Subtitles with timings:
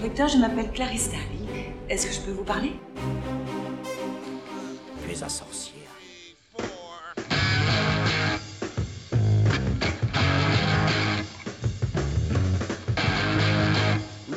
[0.00, 1.72] Je m'appelle Clarisse Darling.
[1.88, 2.72] Est-ce que je peux vous parler?
[5.04, 5.74] Tu es un sorcière.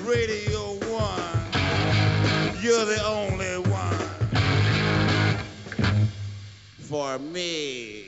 [0.04, 4.18] Radio 1, you're the only one
[6.80, 8.01] for me.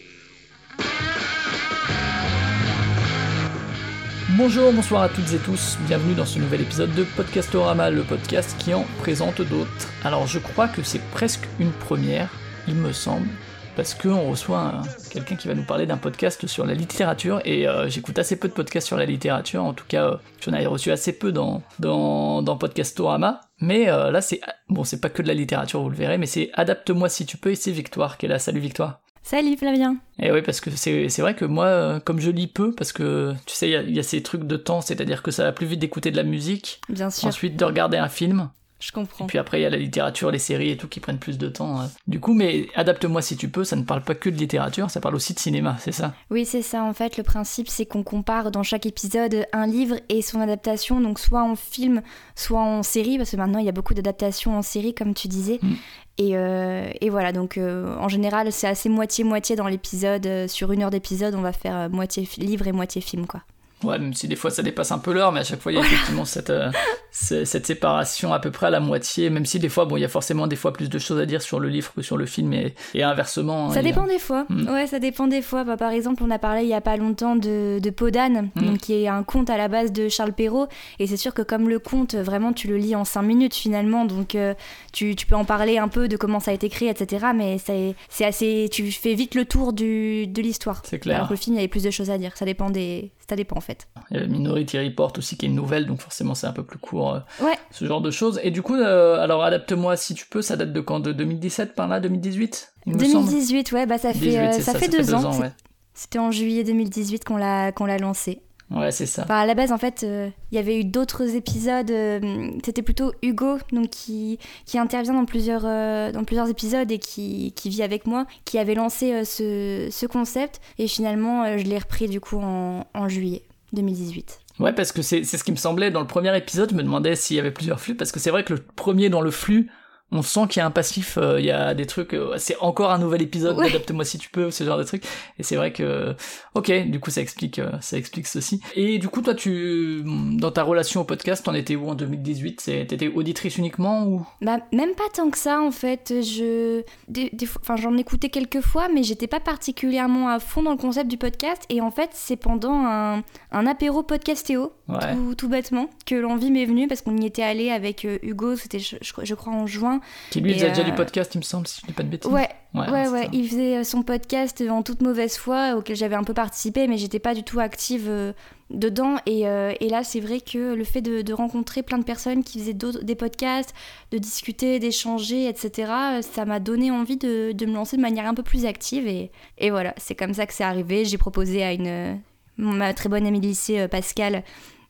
[4.37, 8.55] Bonjour, bonsoir à toutes et tous, bienvenue dans ce nouvel épisode de Podcastorama, le podcast
[8.57, 9.69] qui en présente d'autres.
[10.03, 12.29] Alors je crois que c'est presque une première,
[12.67, 13.27] il me semble,
[13.75, 17.67] parce qu'on reçoit un- quelqu'un qui va nous parler d'un podcast sur la littérature, et
[17.67, 20.65] euh, j'écoute assez peu de podcasts sur la littérature, en tout cas euh, j'en avais
[20.65, 25.21] reçu assez peu dans, dans, dans Podcastorama, mais euh, là c'est, bon c'est pas que
[25.21, 28.17] de la littérature, vous le verrez, mais c'est Adapte-moi si tu peux, et c'est Victoire
[28.17, 29.01] qui est là, salut Victoire.
[29.23, 29.95] Salut Flavien.
[30.19, 33.33] Et oui, parce que c'est vrai que moi, euh, comme je lis peu, parce que
[33.45, 35.65] tu sais, il y y, a ces trucs de temps, c'est-à-dire que ça va plus
[35.65, 38.49] vite d'écouter de la musique, Bien sûr, ensuite de regarder un film,
[38.85, 39.23] je comprends.
[39.25, 41.37] et puis après il y a la littérature, les séries et tout qui prennent plus
[41.37, 41.81] de temps.
[41.81, 41.85] euh.
[42.07, 44.99] Du coup, mais adapte-moi si tu peux, ça ne parle pas que de littérature, ça
[44.99, 46.13] parle aussi de cinéma, c'est ça?
[46.29, 46.83] Oui, c'est ça.
[46.83, 50.99] En fait, le principe, c'est qu'on compare dans chaque épisode un livre et son adaptation,
[50.99, 52.01] donc soit en film,
[52.35, 55.27] soit en série, parce que maintenant il y a beaucoup d'adaptations en série, comme tu
[55.27, 55.59] disais.
[55.61, 55.73] Mm.
[56.19, 60.47] Et, euh, et voilà, donc euh, en général, c'est assez moitié-moitié dans l'épisode.
[60.47, 63.41] Sur une heure d'épisode, on va faire moitié livre et moitié film, quoi.
[63.83, 65.75] Ouais, même si des fois ça dépasse un peu l'heure, mais à chaque fois il
[65.75, 66.71] y a effectivement cette, euh,
[67.11, 70.01] ce- cette séparation à peu près à la moitié, même si des fois, bon, il
[70.01, 72.17] y a forcément des fois plus de choses à dire sur le livre que sur
[72.17, 73.69] le film, et, et inversement.
[73.69, 74.45] Ça il y a- dépend des fois.
[74.49, 74.67] Mm.
[74.69, 75.63] Ouais, ça dépend des fois.
[75.63, 78.65] Bah, par exemple, on a parlé il y a pas longtemps de, de Podane, Mm.
[78.65, 80.67] donc qui est un conte à la base de Charles Perrault.
[80.99, 84.05] Et c'est sûr que comme le conte, vraiment, tu le lis en 5 minutes finalement,
[84.05, 84.55] donc euh,
[84.91, 87.27] tu, tu peux en parler un peu de comment ça a été créé, etc.
[87.35, 90.81] Mais c'est c'est assez, tu fais vite le tour du, de l'histoire.
[90.83, 91.17] C'est clair.
[91.17, 92.35] Alors que le film, il y avait plus de choses à dire.
[92.35, 93.87] Ça dépend des, ça dépend en fait.
[94.11, 96.63] Il y a Minority Report aussi qui est une nouvelle, donc forcément c'est un peu
[96.63, 97.55] plus court, euh, Ouais.
[97.71, 98.39] ce genre de choses.
[98.43, 100.99] Et du coup, euh, alors adapte-moi si tu peux, ça date de quand?
[100.99, 103.25] De 2017 par là 2018 il me semble?
[103.25, 105.39] 2018, ouais, bah ça fait, 18, euh, c'est ça, fait deux ans.
[105.39, 105.51] ouais.
[105.93, 108.41] C'était en juillet 2018 qu'on l'a qu'on l'a lancé.
[108.71, 109.23] Ouais, c'est ça.
[109.23, 111.91] Enfin, à la base, en fait, euh, il y avait eu d'autres épisodes.
[111.91, 116.97] euh, C'était plutôt Hugo, donc qui, qui intervient dans plusieurs, euh, dans plusieurs épisodes et
[116.97, 120.59] qui, qui vit avec moi, qui avait lancé euh, ce, ce concept.
[120.79, 124.39] Et finalement, euh, je l'ai repris du coup en, en juillet 2018.
[124.59, 127.15] Ouais, parce que c'est ce qui me semblait dans le premier épisode, je me demandais
[127.15, 129.71] s'il y avait plusieurs flux, parce que c'est vrai que le premier dans le flux,
[130.13, 132.55] on sent qu'il y a un passif, euh, il y a des trucs, euh, c'est
[132.61, 133.67] encore un nouvel épisode, Ouais.
[133.69, 135.03] adapte-moi si tu peux, ce genre de trucs.
[135.39, 136.15] Et c'est vrai que,
[136.53, 138.61] ok, du coup ça explique, euh, ça explique ceci.
[138.75, 142.61] Et du coup toi, tu, dans ta relation au podcast, t'en étais où en 2018
[142.61, 144.25] C'est- T'étais auditrice uniquement ou?
[144.41, 146.13] Bah, même pas tant que ça, en fait.
[146.21, 146.83] Je...
[147.07, 151.09] Des, enfin, j'en écoutais quelques fois, mais j'étais pas particulièrement à fond dans le concept
[151.09, 151.63] du podcast.
[151.69, 155.13] Et en fait, c'est pendant un, un apéro podcastéo, Ouais.
[155.15, 158.79] tout, tout bêtement, que l'envie m'est venue parce qu'on y était allé avec Hugo, c'était,
[158.79, 160.01] je crois, en juin.
[160.29, 162.09] Qui lui faisait déjà euh, du podcast, il me semble, si je dis pas de
[162.09, 162.31] bêtises.
[162.31, 163.29] Ouais, ouais, ouais.
[163.33, 166.97] Il faisait euh, son podcast en toute mauvaise foi, auquel j'avais un peu participé, mais
[166.97, 168.33] j'étais pas du tout active euh,
[168.69, 169.17] dedans.
[169.25, 172.43] Et, euh, et là, c'est vrai que le fait de, de rencontrer plein de personnes
[172.43, 173.73] qui faisaient des podcasts,
[174.11, 178.25] de discuter, d'échanger, etc., euh, ça m'a donné envie de, de me lancer de manière
[178.27, 179.07] un peu plus active.
[179.07, 181.05] Et, et voilà, c'est comme ça que c'est arrivé.
[181.05, 182.13] J'ai proposé à une, euh,
[182.57, 184.43] ma très bonne amie de lycée, euh, Pascal,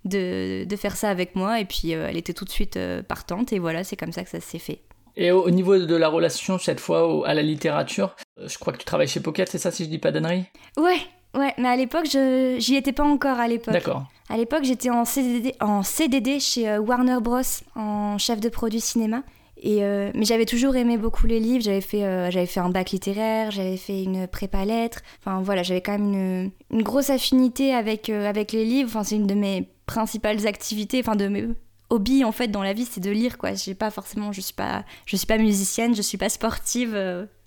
[0.05, 1.59] de, de faire ça avec moi.
[1.59, 3.53] Et puis, euh, elle était tout de suite euh, partante.
[3.53, 4.81] Et voilà, c'est comme ça que ça s'est fait.
[5.15, 8.57] Et au, au niveau de la relation, cette fois, au- à la littérature, euh, je
[8.57, 10.45] crois que tu travailles chez Pocket, c'est ça, si je dis pas d'annerie
[10.77, 10.97] Ouais,
[11.35, 13.73] ouais, mais à l'époque, je j'y étais pas encore à l'époque.
[13.73, 14.05] D'accord.
[14.29, 17.41] À l'époque, j'étais en CDD, en CDD chez euh, Warner Bros.
[17.75, 19.21] en chef de produit cinéma.
[19.65, 21.63] Et euh, mais j'avais toujours aimé beaucoup les livres.
[21.63, 24.99] J'avais fait, euh, j'avais fait un bac littéraire, j'avais fait une prépa lettres.
[25.19, 28.89] Enfin voilà, j'avais quand même une, une grosse affinité avec, euh, avec les livres.
[28.89, 31.45] Enfin, c'est une de mes principales activités, enfin de mes
[31.93, 33.53] hobbies en fait dans la vie, c'est de lire quoi.
[33.53, 36.95] J'ai pas forcément, je suis pas, je suis pas musicienne, je suis pas sportive.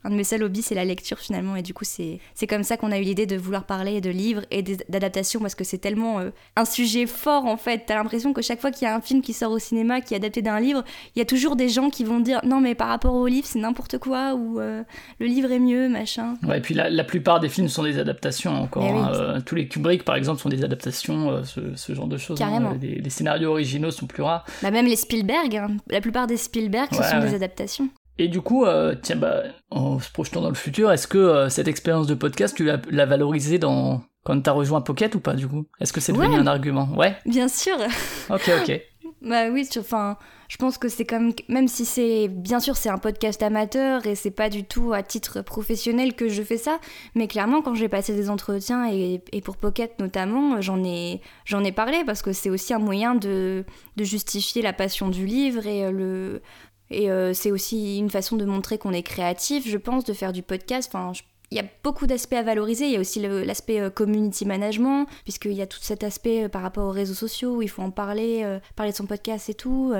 [0.06, 1.56] Un de mes seuls hobbies, c'est la lecture finalement.
[1.56, 4.10] Et du coup, c'est c'est comme ça qu'on a eu l'idée de vouloir parler de
[4.10, 7.82] livres et des- d'adaptation parce que c'est tellement euh, un sujet fort en fait.
[7.86, 10.14] T'as l'impression que chaque fois qu'il y a un film qui sort au cinéma qui
[10.14, 12.74] est adapté d'un livre, il y a toujours des gens qui vont dire non, mais
[12.74, 14.82] par rapport au livre, c'est n'importe quoi ou euh,
[15.18, 16.34] le livre est mieux, machin.
[16.46, 18.82] Ouais, et puis la, la plupart des films sont des adaptations encore.
[18.84, 18.98] Mais oui.
[18.98, 19.12] hein.
[19.14, 22.40] Euh, tous les Kubrick, par exemple, sont des adaptations, ce, ce genre de choses.
[22.40, 22.46] hein.
[22.46, 22.76] Carrément.
[22.80, 24.44] Les, les scénarios originaux sont plus rares.
[24.62, 25.68] Bah, même les Spielberg, hein.
[25.88, 27.28] la plupart des Spielberg, ce Ouais, sont ouais.
[27.30, 27.88] des adaptations.
[28.18, 31.48] Et du coup, euh, tiens, bah, en se projetant dans le futur, est-ce que euh,
[31.48, 35.46] cette expérience de podcast, tu l'as valorisée dans quand t'as rejoint Pocket ou pas, du
[35.46, 35.66] coup?
[35.80, 36.40] Est-ce que c'est devenu Ouais.
[36.40, 36.88] un argument?
[36.96, 37.16] Ouais?
[37.26, 37.76] Bien sûr.
[38.30, 38.80] Ok, ok.
[39.22, 40.16] Bah oui, enfin,
[40.48, 44.14] je pense que c'est comme, même si c'est, bien sûr, c'est un podcast amateur et
[44.14, 46.78] c'est pas du tout à titre professionnel que je fais ça,
[47.14, 51.20] mais clairement, quand j'ai passé des entretiens et, et pour Pocket notamment, j'en ai,
[51.50, 53.64] ai parlé parce que c'est aussi un moyen de,
[53.96, 56.42] de justifier la passion du livre et euh, le,
[56.90, 60.32] et euh, c'est aussi une façon de montrer qu'on est créatif, je pense, de faire
[60.32, 60.90] du podcast.
[60.92, 61.12] Enfin,
[61.50, 62.86] il y a beaucoup d'aspects à valoriser.
[62.86, 66.48] Il y a aussi l'aspect euh, community management, puisqu'il y a tout cet aspect euh,
[66.48, 69.54] par rapport aux réseaux sociaux où il faut en parler, parler de son podcast et
[69.54, 69.92] tout.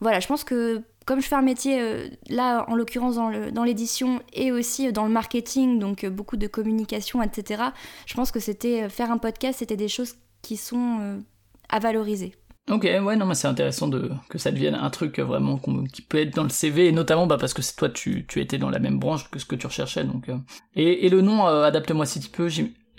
[0.00, 4.52] voilà, je pense que comme je fais un métier, là en l'occurrence dans l'édition et
[4.52, 7.62] aussi dans le marketing, donc beaucoup de communication, etc.,
[8.06, 11.20] je pense que c'était faire un podcast, c'était des choses qui sont
[11.68, 12.34] à valoriser.
[12.70, 15.60] Ok, ouais, non, mais c'est intéressant de, que ça devienne un truc vraiment
[15.92, 18.56] qui peut être dans le CV, et notamment bah, parce que toi, tu, tu étais
[18.56, 20.04] dans la même branche que ce que tu recherchais.
[20.04, 20.36] Donc, euh.
[20.76, 22.48] et, et, le nom, euh, adapte-moi si tu peux,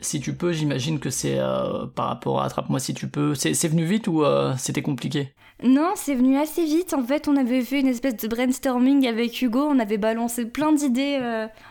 [0.06, 3.36] si tu peux, j'imagine que c'est euh, par rapport à Attrape-moi si tu peux.
[3.36, 4.24] C'est venu vite ou
[4.58, 5.34] c'était compliqué?
[5.64, 6.94] Non, c'est venu assez vite.
[6.94, 9.62] En fait, on avait fait une espèce de brainstorming avec Hugo.
[9.62, 11.20] On avait balancé plein d'idées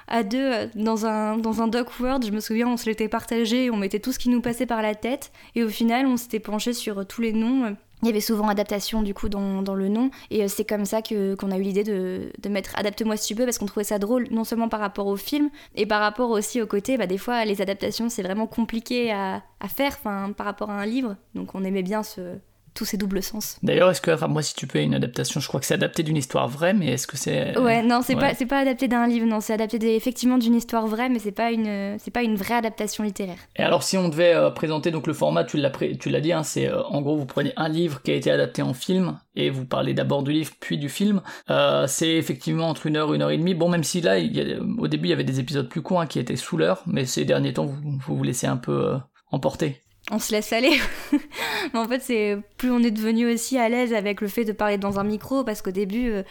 [0.09, 2.21] à deux dans un, dans un doc Word.
[2.25, 4.81] Je me souviens, on se l'était partagé, on mettait tout ce qui nous passait par
[4.83, 5.33] la tête.
[5.55, 7.77] Et au final, on s'était penché sur tous les noms.
[8.03, 10.11] Il y avait souvent adaptation du coup dans, le nom.
[10.31, 13.29] Et euh, c'est comme ça que qu'on a eu l'idée de, de, mettre adapte-moi si
[13.29, 16.01] tu peux parce qu'on trouvait ça drôle non seulement par rapport au film et par
[16.01, 19.99] rapport aussi au côté bah, des fois les adaptations c'est vraiment compliqué à, à faire
[19.99, 21.17] par rapport à un livre.
[21.35, 22.39] Donc on aimait bien ce,
[22.75, 23.59] tous ces doubles sens.
[23.63, 26.17] D'ailleurs, est-ce que, moi, si tu peux, une adaptation, je crois que c'est adapté d'une
[26.17, 27.57] histoire vraie, mais est-ce que c'est.
[27.59, 30.87] Ouais, non, c'est pas, c'est pas adapté d'un livre, non, c'est adapté effectivement d'une histoire
[30.87, 33.39] vraie, mais c'est pas une, c'est pas une vraie adaptation littéraire.
[33.57, 36.33] Et alors, si on devait euh, présenter donc le format, tu l'as, tu l'as dit,
[36.33, 39.19] hein, c'est euh, en gros, vous prenez un livre qui a été adapté en film
[39.35, 41.23] et vous parlez d'abord du livre puis du film.
[41.51, 43.55] Euh, c'est effectivement entre une heure, une heure et demie.
[43.55, 45.83] Bon, même si là, il y a, au début, il y avait des épisodes plus
[45.83, 48.57] courts hein, qui étaient sous l'heure, mais ces derniers temps, vous vous, vous laissez un
[48.57, 48.97] peu
[49.31, 49.81] emporter
[50.13, 50.79] on se laisse aller.
[51.73, 54.53] Mais en fait, c'est plus on est devenu aussi à l'aise avec le fait de
[54.53, 56.23] parler dans un micro, parce qu'au début, euh,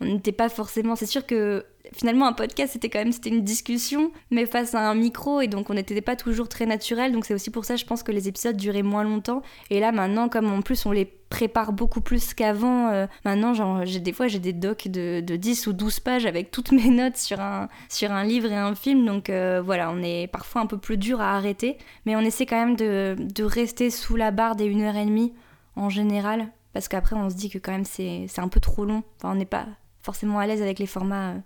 [0.00, 0.96] on n'était pas forcément.
[0.96, 4.90] C'est sûr que finalement un podcast c'était quand même c'était une discussion mais face à
[4.90, 7.12] un micro et donc on n'était pas toujours très naturel.
[7.12, 9.42] Donc c'est aussi pour ça je pense que les épisodes duraient moins longtemps.
[9.70, 13.84] Et là maintenant comme en plus on les prépare beaucoup plus qu'avant euh, maintenant genre
[13.84, 17.16] des fois j'ai des docs de, de, 10 ou 12 pages avec toutes mes notes
[17.16, 19.06] sur un sur un livre et un film.
[19.06, 21.78] Donc euh, voilà on est parfois un peu plus dur à arrêter.
[22.04, 25.32] Mais on essaie quand même de, de rester sous la barre des 1h30
[25.76, 26.48] en général.
[26.72, 29.02] Parce qu'après on se dit que quand même c'est un peu trop long.
[29.16, 29.66] Enfin on n'est pas
[30.06, 31.38] forcément à l'aise avec les formats euh,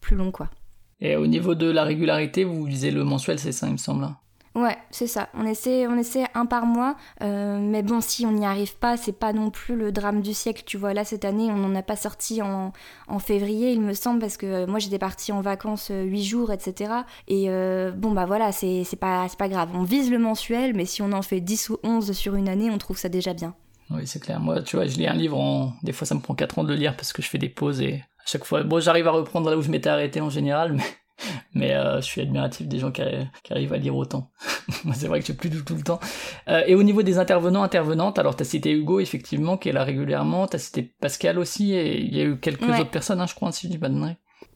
[0.00, 0.48] plus long, quoi.
[1.00, 4.04] Et au niveau de la régularité, vous visez le mensuel, c'est ça, il me semble
[4.04, 4.16] hein
[4.54, 5.28] Ouais, c'est ça.
[5.34, 6.96] On essaie, on essaie un par mois.
[7.22, 10.34] Euh, mais bon, si on n'y arrive pas, c'est pas non plus le drame du
[10.34, 10.64] siècle.
[10.66, 12.72] Tu vois, là, cette année, on n'en a pas sorti en,
[13.06, 16.22] en, février, il me semble, parce que euh, moi, j'étais partie en vacances 8 euh,
[16.24, 16.92] jours, etc.
[17.28, 17.48] Et
[17.96, 19.68] bon, bah voilà, c'est pas, pas grave.
[19.74, 22.70] On vise le mensuel, mais si on en fait 10 ou 11 sur une année,
[22.70, 23.54] on trouve ça déjà bien.
[23.90, 24.40] Oui, c'est clair.
[24.40, 25.72] Moi, tu vois, je lis un livre en.
[25.82, 27.48] Des fois, ça me prend 4 ans de le lire parce que je fais des
[27.48, 28.62] pauses et chaque fois.
[28.62, 30.84] Bon, j'arrive à reprendre là où je m'étais arrêté en général, mais,
[31.54, 33.02] mais euh, je suis admiratif des gens qui,
[33.50, 34.30] arrivent à lire autant.
[34.94, 36.00] C'est vrai que j'ai plus du tout le temps.
[36.48, 39.72] Euh, et au niveau des intervenants, intervenantes, alors tu as cité Hugo, effectivement, qui est
[39.72, 43.20] là régulièrement, tu as cité Pascal aussi, et il y a eu quelques autres personnes,
[43.20, 43.98] hein, je crois, si je dis pas de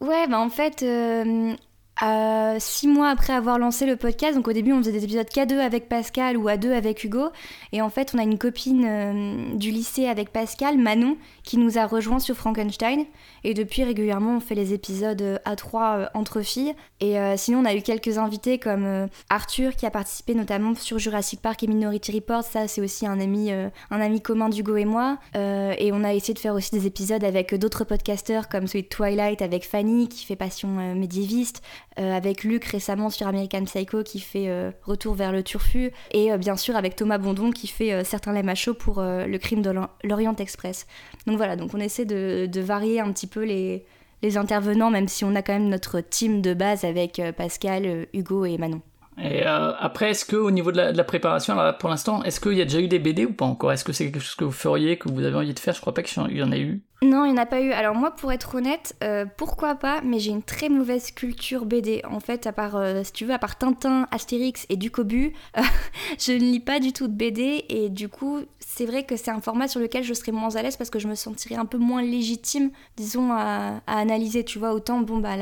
[0.01, 1.55] Ouais, bah en fait, euh,
[2.01, 5.29] euh, six mois après avoir lancé le podcast, donc au début on faisait des épisodes
[5.29, 7.29] qu'à deux avec Pascal ou à deux avec Hugo,
[7.71, 11.77] et en fait on a une copine euh, du lycée avec Pascal, Manon, qui nous
[11.77, 13.05] a rejoint sur Frankenstein,
[13.43, 17.65] et depuis régulièrement on fait les épisodes euh, à trois entre filles, et sinon on
[17.65, 22.13] a eu quelques invités comme Arthur qui a participé notamment sur Jurassic Park et Minority
[22.13, 26.13] Report, ça c'est aussi un ami, un ami commun d'Hugo et moi, et on a
[26.13, 30.07] essayé de faire aussi des épisodes avec d'autres podcasteurs comme celui de Twilight avec Fanny
[30.07, 31.61] qui fait Passion médiéviste,
[31.99, 36.31] euh, avec Luc récemment sur American Psycho qui fait euh, Retour vers le turfu, et
[36.31, 39.61] euh, bien sûr avec Thomas Bondon qui fait Certains l'aiment à chaud pour Le crime
[39.61, 39.71] de
[40.03, 40.87] l'Orient Express.
[41.27, 43.85] Donc voilà, donc on essaie de, varier un petit peu les,
[44.21, 48.45] les intervenants, même si on a quand même notre team de base avec Pascal, Hugo
[48.45, 48.81] et Manon.
[49.21, 52.65] Et après, est-ce que au niveau de la, préparation, pour l'instant, est-ce qu'il y a
[52.65, 53.71] déjà eu des BD ou pas encore?
[53.71, 55.73] Est-ce que c'est quelque chose que vous feriez, que vous avez envie de faire?
[55.73, 56.81] Je crois pas qu'il y en ait eu.
[57.03, 57.71] Non, il n'y en a pas eu.
[57.73, 62.01] Alors moi, pour être honnête, euh, pourquoi pas, mais j'ai une très mauvaise culture BD.
[62.09, 65.61] En fait, à part, euh, si tu veux, à part Tintin, Astérix et Ducobu, euh,
[66.19, 69.31] je ne lis pas du tout de BD et du coup, c'est vrai que c'est
[69.31, 71.65] un format sur lequel je serais moins à l'aise parce que je me sentirais un
[71.65, 74.45] peu moins légitime, disons, à, analyser.
[74.45, 75.35] Tu vois, autant, bon, bah,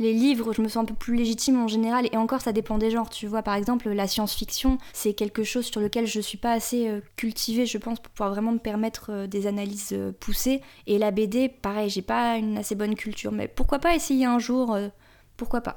[0.00, 2.76] les livres, je me sens un peu plus légitime en général et encore, ça dépend
[2.76, 3.08] des genres.
[3.08, 6.90] Tu vois, par exemple, la science-fiction, c'est quelque chose sur lequel je suis pas assez
[7.14, 10.60] cultivée, je pense, pour pouvoir vraiment me permettre des analyses poussées.
[10.88, 14.38] Et la BD, pareil, j'ai pas une assez bonne culture, mais pourquoi pas essayer un
[14.38, 14.88] jour euh,
[15.36, 15.76] Pourquoi pas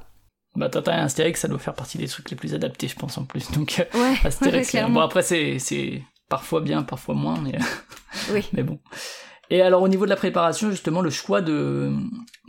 [0.55, 3.17] bah, Tintin et Astérix, ça doit faire partie des trucs les plus adaptés, je pense,
[3.17, 3.51] en plus.
[3.51, 7.57] Donc, ouais, Astérix, bon, après, c'est, parfois bien, parfois moins, mais,
[8.31, 8.48] Oui.
[8.53, 8.79] mais bon.
[9.50, 11.93] Et alors au niveau de la préparation, justement, le choix de,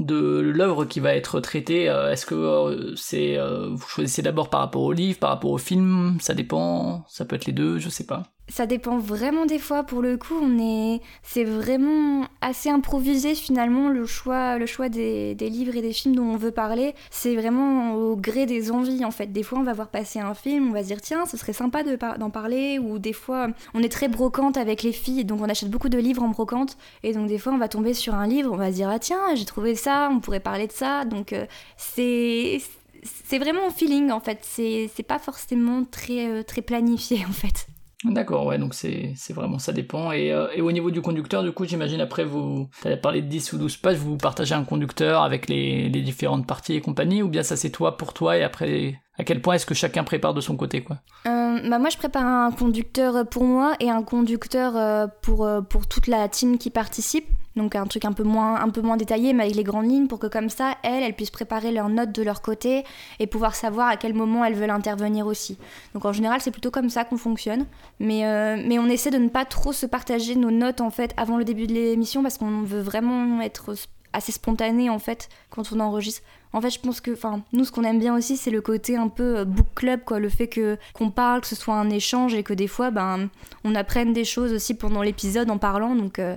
[0.01, 4.51] de l'œuvre qui va être traitée, euh, est-ce que euh, c'est euh, vous choisissez d'abord
[4.51, 7.79] par rapport au livre, par rapport au film, ça dépend, ça peut être les deux,
[7.79, 8.25] je sais pas.
[8.51, 9.83] Ça dépend vraiment des fois.
[9.83, 15.35] Pour le coup, on est, c'est vraiment assez improvisé finalement le choix, le choix des,
[15.35, 16.95] livres et des films dont on veut parler.
[17.11, 19.33] C'est vraiment au gré des envies en fait.
[19.33, 21.53] Des fois, on va voir passer un film, on va se dire tiens, ce serait
[21.53, 22.79] sympa de d'en parler.
[22.79, 25.99] Ou des fois, on est très brocante avec les filles, donc on achète beaucoup de
[25.99, 26.79] livres en brocante.
[27.03, 28.99] Et donc des fois, on va tomber sur un livre, on va se dire ah
[28.99, 31.05] tiens, j'ai trouvé ça, on pourrait parler de ça.
[31.05, 31.45] Donc euh,
[31.77, 32.61] c'est
[33.03, 34.39] c'est vraiment au feeling en fait.
[34.43, 37.67] C'est c'est pas forcément très euh, très planifié en fait.
[38.05, 40.13] D'accord, ouais, donc c'est vraiment ça dépend.
[40.13, 43.27] Et, euh, et au niveau du conducteur, du coup, j'imagine après vous, t'avez parlé de
[43.27, 47.29] 10 ou 12 pages, vous partagez un conducteur avec les, différentes parties et compagnie, ou
[47.29, 50.33] bien ça c'est toi pour toi et après, à quel point est-ce que chacun prépare
[50.33, 50.99] de son côté, quoi?
[51.27, 55.89] Euh, bah moi, je prépare un conducteur pour moi et un conducteur euh, euh, pour
[55.89, 57.27] toute la team qui participe.
[57.59, 60.07] Donc un truc un peu, moins, un peu moins détaillé, mais avec les grandes lignes,
[60.07, 62.85] pour que comme ça, elles, elles puissent préparer leurs notes de leur côté
[63.19, 65.59] et pouvoir savoir à quel moment elles veulent intervenir aussi.
[65.93, 67.67] Donc en général, c'est plutôt comme ça qu'on fonctionne.
[68.01, 71.13] Mais, euh, mais on essaie de ne pas trop se partager nos notes, en fait,
[71.17, 73.75] avant le début de l'émission, parce qu'on veut vraiment être
[74.13, 76.23] assez spontané, en fait, quand on enregistre.
[76.53, 78.97] En fait, je pense que, enfin, nous, ce qu'on aime bien aussi, c'est le côté
[78.97, 81.91] un peu euh, book club, quoi, le fait que qu'on parle, que ce soit un
[81.91, 83.29] échange et que des fois, ben,
[83.65, 85.95] on apprenne des choses aussi pendant l'épisode en parlant.
[85.95, 86.37] Donc, euh,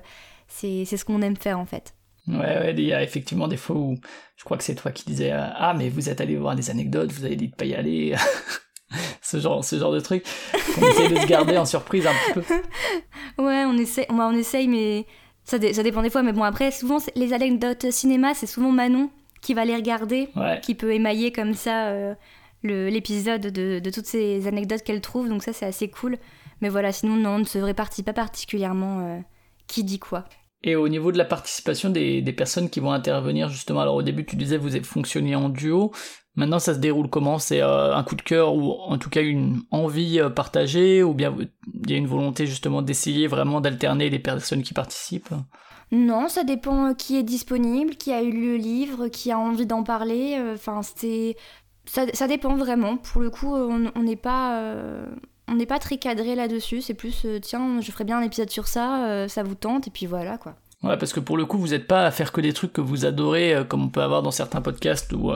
[0.51, 1.95] c'est c'est ce qu'on aime faire en fait.
[2.27, 3.95] Ouais, ouais, il y a effectivement des fois où
[4.37, 6.69] je crois que c'est toi qui disais euh, Ah, mais vous êtes allé voir des
[6.69, 8.15] anecdotes, vous avez dit de pas y aller.
[9.21, 10.23] ce, genre, ce genre de truc
[10.75, 12.43] qu'on essaie de se garder en surprise un petit peu.
[13.37, 15.07] Ouais, on essaie, on, on essaye, mais
[15.45, 16.21] ça, dé- ça dépend des fois.
[16.21, 19.09] Mais bon, après, souvent, les anecdotes cinéma, c'est souvent Manon
[19.41, 20.59] qui va les regarder, Ouais.
[20.61, 22.13] qui peut émailler comme ça euh,
[22.61, 25.29] le- l'épisode de, de toutes ces anecdotes qu'elle trouve.
[25.29, 26.17] Donc, ça, c'est assez cool.
[26.59, 29.19] Mais voilà, sinon, non, on ne se répartit pas particulièrement euh,
[29.67, 30.25] qui dit quoi.
[30.63, 34.25] Et au niveau de la participation des, personnes qui vont intervenir, justement, alors au début
[34.25, 35.91] tu disais vous êtes fonctionné en duo,
[36.35, 37.39] maintenant ça se déroule comment?
[37.39, 41.13] C'est euh, un coup de cœur ou en tout cas une envie euh, partagée ou
[41.13, 41.35] bien
[41.83, 45.33] il y a une volonté justement d'essayer vraiment d'alterner les personnes qui participent?
[45.91, 49.65] Non, ça dépend euh, qui est disponible, qui a eu le livre, qui a envie
[49.65, 50.39] d'en parler.
[50.53, 51.35] Enfin, c'est
[51.85, 52.97] ça, dépend vraiment.
[52.97, 54.61] Pour le coup, on n'est pas
[55.51, 56.81] on n'est pas très cadré là-dessus.
[56.81, 59.87] C'est plus euh, tiens, je ferais bien un épisode sur ça, euh, ça vous tente
[59.87, 60.55] et puis voilà quoi.
[60.81, 62.81] Ouais, parce que pour le coup, vous n'êtes pas à faire que des trucs que
[62.81, 65.31] vous adorez, euh, comme on peut avoir dans certains podcasts, ou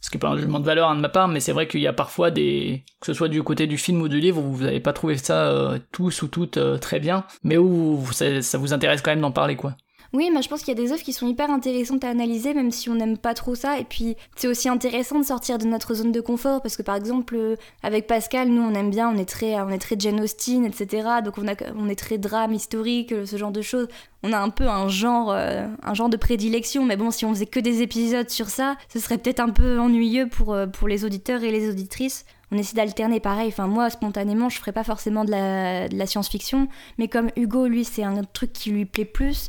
[0.00, 1.68] ce qui est pas un jugement de valeur hein, de ma part, mais c'est vrai
[1.68, 4.42] qu'il y a parfois des, que ce soit du côté du film ou du livre,
[4.42, 8.72] où vous n'avez pas trouvé ça tous ou toutes très bien, mais où ça vous
[8.72, 9.76] intéresse quand même d'en parler, quoi.
[10.12, 12.54] Oui, mais je pense qu'il y a des œuvres qui sont hyper intéressantes à analyser,
[12.54, 13.78] même si on n'aime pas trop ça.
[13.78, 16.96] Et puis, c'est aussi intéressant de sortir de notre zone de confort, parce que par
[16.96, 20.20] exemple, euh, avec Pascal, nous, on aime bien, on est très, on est très Jane
[20.20, 21.08] Austen, etc.
[21.24, 23.88] Donc, on, a, on est très drame historique, euh, ce genre de choses.
[24.22, 27.30] On a un peu un genre, euh, un genre de prédilection, mais bon, si on
[27.32, 30.88] faisait que des épisodes sur ça, ce serait peut-être un peu ennuyeux pour, euh, pour
[30.88, 32.24] les auditeurs et les auditrices.
[32.50, 33.48] On essaie d'alterner pareil.
[33.48, 37.66] Enfin, moi, spontanément, je ferais pas forcément de la, de la science-fiction, mais comme Hugo,
[37.66, 39.48] lui, c'est un truc qui lui plaît plus.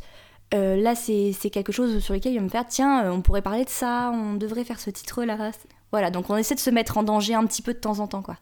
[0.53, 3.41] Euh, là, c'est quelque chose sur lequel il va me faire tiens, euh, on pourrait
[3.41, 5.51] parler de ça, on devrait faire ce titre-là.
[5.91, 8.07] Voilà, donc on essaie de se mettre en danger un petit peu de temps en
[8.07, 8.37] temps, quoi.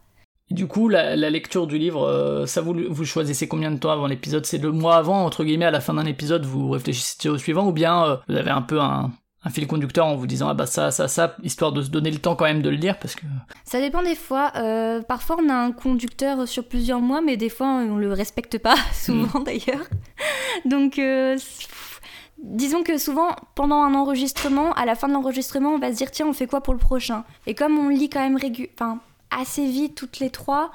[0.51, 3.89] Du coup, la, la lecture du livre, euh, ça vous, vous choisissez combien de temps
[3.89, 4.45] avant l'épisode?
[4.45, 7.65] C'est le mois avant, entre guillemets, à la fin d'un épisode, vous réfléchissez au suivant,
[7.67, 9.11] ou bien euh, vous avez un peu un,
[9.43, 12.11] un fil conducteur en vous disant ah bah ça, ça, ça, histoire de se donner
[12.11, 13.23] le temps quand même de le lire, parce que
[13.63, 14.51] Ça dépend des fois.
[14.57, 18.59] euh, parfois, on a un conducteur sur plusieurs mois, mais des fois, on le respecte
[18.59, 19.87] pas, souvent d'ailleurs.
[20.65, 21.37] Donc, euh,
[22.45, 26.11] disons que souvent, pendant un enregistrement, à la fin de l'enregistrement, on va se dire
[26.11, 27.23] tiens, on fait quoi pour le prochain?
[27.47, 28.39] Et comme on lit quand même
[29.31, 30.71] assez vite toutes les trois,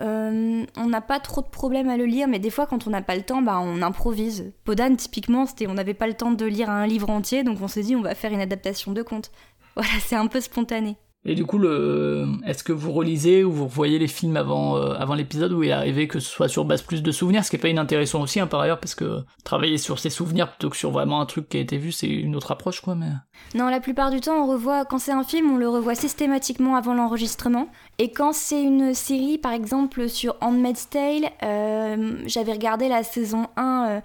[0.00, 2.90] euh, on n'a pas trop de problèmes à le lire, mais des fois, quand on
[2.90, 4.52] n'a pas le temps, bah, on improvise.
[4.64, 7.68] Podane, typiquement, c'était on n'avait pas le temps de lire un livre entier, donc on
[7.68, 9.30] s'est dit on va faire une adaptation de conte.
[9.76, 10.96] Voilà, c'est un peu spontané.
[11.26, 12.26] Et du coup, le...
[12.46, 15.68] est-ce que vous relisez ou vous revoyez les films avant, euh, avant l'épisode où il
[15.68, 18.22] est arrivé que ce soit sur base plus de souvenirs, ce qui est pas inintéressant
[18.22, 21.26] aussi hein, par ailleurs, parce que travailler sur ses souvenirs plutôt que sur vraiment un
[21.26, 22.94] truc qui a été vu, c'est une autre approche quoi.
[22.94, 23.10] Mais
[23.54, 26.74] Non, la plupart du temps, on revoit, quand c'est un film, on le revoit systématiquement
[26.74, 27.68] avant l'enregistrement.
[27.98, 33.48] Et quand c'est une série, par exemple sur Handmaid's Tale, euh, j'avais regardé la saison
[33.56, 34.00] 1 euh,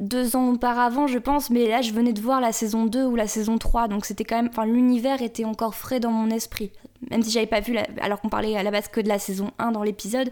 [0.00, 3.16] deux ans auparavant, je pense, mais là, je venais de voir la saison 2 ou
[3.16, 6.70] la saison 3, donc c'était quand même, enfin, l'univers était encore frais dans mon esprit.
[7.10, 9.18] Même si j'avais pas vu, la- alors qu'on parlait à la base que de la
[9.18, 10.30] saison 1 dans l'épisode,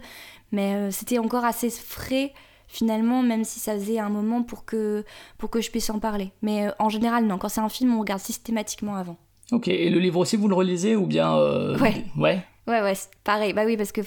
[0.51, 2.33] mais euh, c'était encore assez frais
[2.69, 5.03] finalement, même si ça faisait un moment pour que,
[5.37, 6.31] pour que je puisse en parler.
[6.41, 9.17] Mais euh, en général, non, quand c'est un film, on regarde systématiquement avant.
[9.51, 9.67] ok.
[9.69, 12.03] Et le livre aussi, vous le relisez ou bien euh, Ouais.
[12.17, 12.41] Ouais.
[12.67, 12.93] Ouais, ouais,
[13.23, 13.53] pareil.
[13.53, 14.01] Bah oui, parce que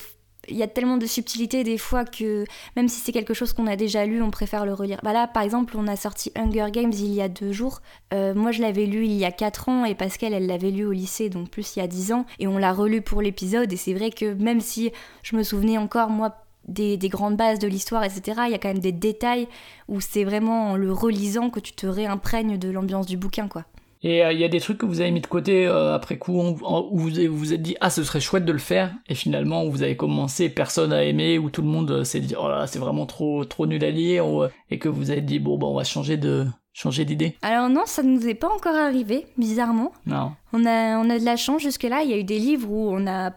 [0.50, 2.44] il y a tellement de subtilité des fois que
[2.76, 5.00] même si c'est quelque chose qu'on a déjà lu, on préfère le relire.
[5.02, 7.80] Bah là, par exemple, on a sorti Hunger Games il y a deux jours.
[8.12, 10.84] Euh, moi, je l'avais lu il y a quatre ans et Pascal, elle l'avait lu
[10.84, 12.26] au lycée, donc plus il y a dix ans.
[12.38, 13.72] Et on l'a relu pour l'épisode.
[13.72, 14.92] Et c'est vrai que même si
[15.22, 16.36] je me souvenais encore, moi,
[16.68, 18.42] des, des, grandes bases de l'histoire, etc.
[18.46, 19.48] Il y a quand même des détails
[19.88, 23.64] où c'est vraiment en le relisant que tu te réimprègnes de l'ambiance du bouquin, quoi.
[24.02, 26.16] Et euh, il y a des trucs que vous avez mis de côté euh, après
[26.16, 26.56] coup, où
[26.98, 29.82] vous vous vous êtes dit ah ce serait chouette de le faire, et finalement vous
[29.82, 32.78] avez commencé, personne a aimé, où tout le monde euh, s'est dit oh là c'est
[32.78, 34.24] vraiment trop trop nul à lire,
[34.70, 37.36] et que vous avez dit bon bah on va changer de changer d'idée.
[37.42, 39.92] Alors non, ça ne nous est pas encore arrivé, bizarrement.
[40.06, 40.32] Non.
[40.52, 42.02] On a on a de la chance jusque là.
[42.02, 43.36] Il y a eu des livres où on n'a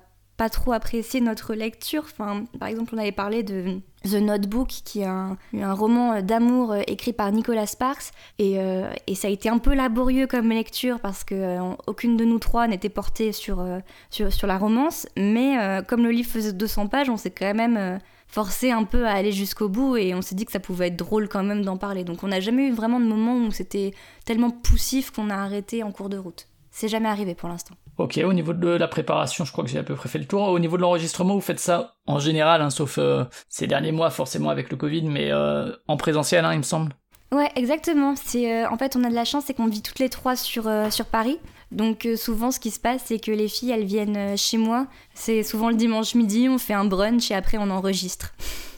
[0.49, 2.03] trop apprécié notre lecture.
[2.05, 6.81] Enfin, par exemple, on avait parlé de The Notebook, qui est un, roman d'amour euh,
[6.87, 8.11] écrit par Nicolas Sparks.
[8.39, 12.17] Et, euh, et, ça a été un peu laborieux comme lecture parce que euh, aucune
[12.17, 13.65] de nous trois n'était portée sur,
[14.09, 15.07] sur, sur, la romance.
[15.17, 15.57] Mais
[15.87, 19.31] comme le livre faisait 200 pages, on s'est quand même forcé un peu à aller
[19.31, 22.03] jusqu'au bout et on s'est dit que ça pouvait être drôle quand même d'en parler.
[22.03, 23.93] Donc on n'a jamais eu vraiment de moment où c'était
[24.25, 26.47] tellement poussif qu'on a arrêté en cours de route.
[26.71, 27.75] C'est jamais arrivé pour l'instant.
[27.99, 30.25] Ok, au niveau de la préparation, je crois que j'ai à peu près fait le
[30.25, 30.41] tour.
[30.41, 34.09] Au niveau de l'enregistrement, vous faites ça en général, hein, sauf euh, ces derniers mois
[34.09, 36.93] forcément avec le Covid, mais euh, en présentiel, hein, il me semble.
[37.31, 38.15] Ouais, exactement.
[38.15, 40.35] C'est euh, en fait, on a de la chance, c'est qu'on vit toutes les trois
[40.35, 41.37] sur sur Paris.
[41.71, 44.87] Donc souvent, ce qui se passe, c'est que les filles, elles viennent chez moi.
[45.13, 48.33] C'est souvent le dimanche midi, on fait un brunch et après on enregistre.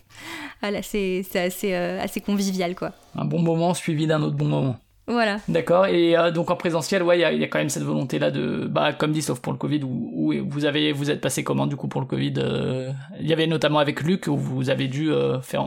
[0.62, 2.92] voilà, c'est assez assez convivial, quoi.
[3.16, 4.78] Un bon moment suivi d'un autre bon moment.
[5.08, 5.38] Voilà.
[5.48, 5.86] D'accord.
[5.86, 8.66] Et euh, donc en présentiel, ouais, il y, a quand même cette volonté là de,
[8.66, 11.76] bah, comme dit, sauf pour le Covid, où, vous avez, vous êtes passé comment du
[11.76, 15.12] coup pour le Covid euh, Il y avait notamment avec Luc où vous avez dû
[15.12, 15.66] euh, faire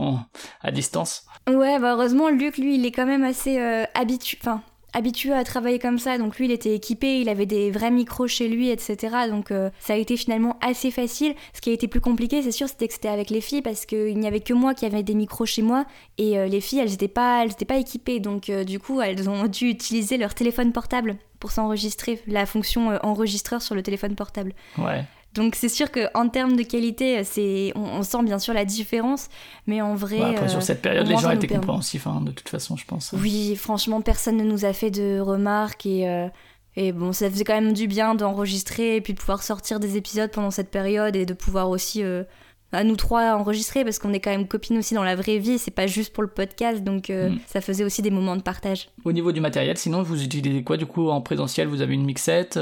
[0.61, 1.25] à distance.
[1.47, 3.59] Ouais, bah heureusement, Luc, lui, il est quand même assez
[3.93, 4.61] habitué, enfin
[4.93, 8.27] habitué à travailler comme ça, donc lui il était équipé, il avait des vrais micros
[8.27, 8.97] chez lui, etc.
[9.29, 11.35] Donc euh, ça a été finalement assez facile.
[11.53, 13.85] Ce qui a été plus compliqué, c'est sûr, c'était que c'était avec les filles parce
[13.85, 15.85] qu'il n'y avait que moi qui avait des micros chez moi
[16.17, 19.29] et euh, les filles elles n'étaient pas, elles pas équipées, donc euh, du coup elles
[19.29, 24.53] ont dû utiliser leur téléphone portable pour s'enregistrer, la fonction enregistreur sur le téléphone portable.
[24.77, 25.05] Ouais.
[25.33, 29.29] Donc c'est sûr qu'en termes de qualité, c'est on, sent bien sûr la différence,
[29.67, 30.21] mais en vrai...
[30.21, 33.13] après, sur cette période, les gens étaient compréhensifs, hein, de toute façon, je pense.
[33.13, 36.07] Oui, franchement, personne ne nous a fait de remarques et...
[36.07, 36.27] Euh,
[36.75, 39.97] et bon, ça faisait quand même du bien d'enregistrer et puis de pouvoir sortir des
[39.97, 42.23] épisodes pendant cette période et de pouvoir aussi euh,
[42.71, 45.57] à nous trois enregistrer parce qu'on est quand même copines aussi dans la vraie vie,
[45.57, 47.39] c'est pas juste pour le podcast, donc euh, mm.
[47.47, 48.89] ça faisait aussi des moments de partage.
[49.05, 51.67] Au niveau du matériel, sinon vous utilisez quoi du coup en présentiel?
[51.67, 52.59] Vous avez une mixette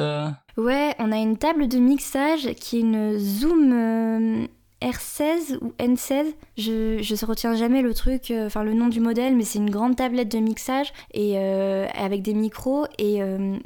[0.57, 4.47] Ouais, on a une table de mixage qui est une Zoom euh,
[4.81, 6.25] R16 ou N16.
[6.57, 9.69] Je, je retiens jamais le truc, euh, enfin le nom du modèle, mais c'est une
[9.69, 12.85] grande tablette de mixage et euh, avec des micros.
[12.97, 13.17] Et,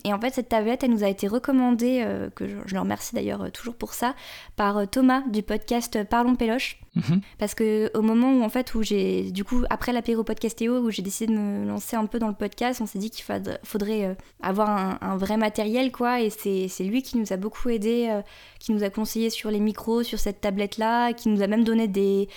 [0.04, 3.16] et, en fait, cette tablette, elle nous a été recommandée, que je, je, le remercie
[3.16, 4.16] d'ailleurs toujours pour ça,
[4.56, 6.80] par Thomas du podcast Parlons Péloche.
[6.96, 7.22] Mhm.
[7.40, 10.92] Parce que au moment où en fait où j'ai du coup après l'apéro podcastéo où
[10.92, 13.24] j'ai décidé de me lancer un peu dans le podcast, on s'est dit qu'il
[13.64, 14.70] faudrait, euh, avoir
[15.02, 18.22] un, vrai matériel quoi et c'est lui qui nous a beaucoup aidé, euh,
[18.60, 21.64] qui nous a conseillé sur les micros, sur cette tablette là, qui nous a même
[21.64, 22.28] donné des,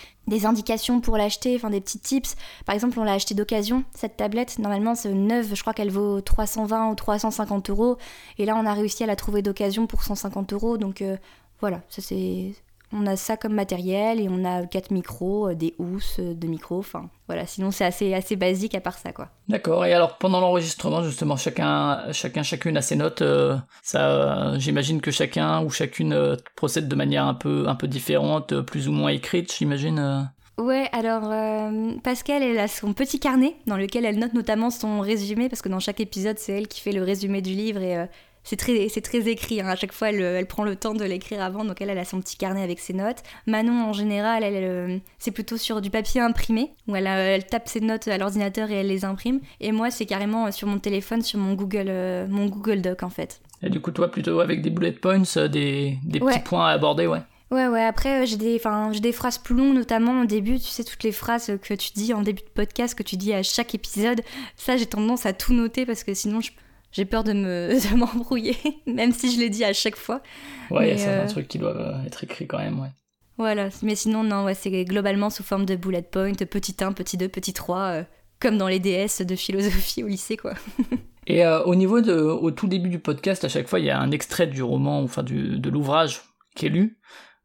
[0.45, 2.37] indications pour l'acheter, enfin des petits tips.
[2.65, 4.59] Par exemple, on l'a acheté d'occasion, cette tablette.
[4.59, 7.99] Normalement, c'est neuve, je crois qu'elle vaut 320 ou 350 euros.
[8.39, 10.77] Et là, on a réussi à la trouver d'occasion pour 150 euros.
[10.79, 11.17] Donc euh,
[11.61, 12.53] voilà, ça c'est
[12.95, 16.47] on a ça comme matériel et on a quatre micros, euh, des housses euh, de
[16.47, 19.29] micros, enfin voilà, sinon c'est assez, assez basique à part ça quoi.
[19.49, 25.01] D'accord, et alors pendant l'enregistrement justement, chacun, chacun chacune a ses notes, euh, ça j'imagine
[25.01, 29.11] que chacun ou chacune procède de manière un peu, un peu différente, plus ou moins
[29.11, 31.33] écrite, j'imagine Ouais, alors
[32.05, 35.69] Pascal, elle a son petit carnet dans lequel elle note notamment son résumé, parce que
[35.69, 38.07] dans chaque épisode, c'est elle qui fait le résumé du livre et
[38.45, 39.61] c'est très, très écrit.
[39.61, 39.69] Hein.
[39.69, 41.65] À chaque fois, elle, elle, prend le temps de l'écrire avant.
[41.65, 43.23] Donc, elle, elle a son petit carnet avec ses notes.
[43.47, 47.69] Manon, en général, elle, euh, c'est plutôt sur du papier imprimé, où elle, elle tape
[47.69, 49.41] ses notes à l'ordinateur et elle les imprime.
[49.61, 53.11] Et moi, c'est carrément sur mon téléphone, sur mon Google, euh, mon Google Doc, en
[53.11, 53.41] fait.
[53.63, 56.73] Et du coup, toi, plutôt avec des bullet points, euh, des, des petits points à
[56.73, 57.21] aborder, ouais.
[57.51, 58.61] Ouais, ouais, après, j'ai des,
[59.01, 62.13] des phrases plus longues, notamment au début, tu sais, toutes les phrases que tu dis
[62.13, 64.23] en début de podcast, que tu dis à chaque épisode.
[64.57, 66.51] Ça, j'ai tendance à tout noter parce que sinon, je,
[66.95, 70.23] j'ai peur de me m'embrouiller, même si je l'ai dit à chaque fois.
[70.71, 72.91] Ouais, c'est un euh, truc qui doit euh, être écrit quand même, ouais.
[73.37, 77.17] Voilà, mais sinon, non, ouais, c'est globalement sous forme de bullet point, petit 1, petit
[77.17, 78.03] 2, petit 3, euh,
[78.41, 80.55] comme dans les DS de philosophie au lycée, quoi.
[81.27, 83.99] Et au niveau de, au tout début du podcast, à chaque fois, il y a
[83.99, 86.21] un extrait du roman, enfin du, de l'ouvrage
[86.55, 86.99] qui est lu.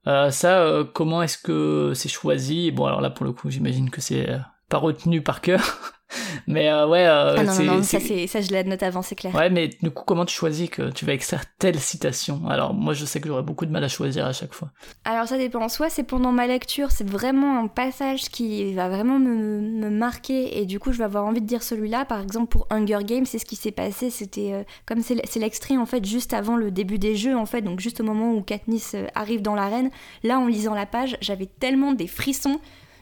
[0.04, 2.72] ça, comment est-ce que c'est choisi?
[2.72, 4.28] Bon, alors là, pour le coup, j'imagine que c'est
[4.68, 5.94] pas retenu par cœur.
[6.48, 9.02] Mais euh, ouais, euh, Ah non, non, non, ça, c'est- ça je la note avant,
[9.02, 9.34] c'est clair.
[9.36, 12.42] Ouais, mais du coup, comment tu choisis que tu vas extraire telle citation?
[12.50, 14.70] Alors, moi, je sais que j'aurais beaucoup de mal à choisir à chaque fois.
[15.06, 19.20] Alors ça dépend, soit c'est pendant ma lecture, c'est vraiment un passage qui va vraiment
[19.20, 22.06] me, me marquer et du coup je vais avoir envie de dire celui-là.
[22.06, 25.78] Par exemple pour Hunger Games, c'est ce qui s'est passé, c'était euh, comme c'est l'extrait
[25.78, 28.42] en fait juste avant le début des jeux en fait, donc juste au moment où
[28.42, 29.90] Katniss arrive dans l'arène.
[30.24, 32.60] Là en lisant la page, j'avais tellement des frissons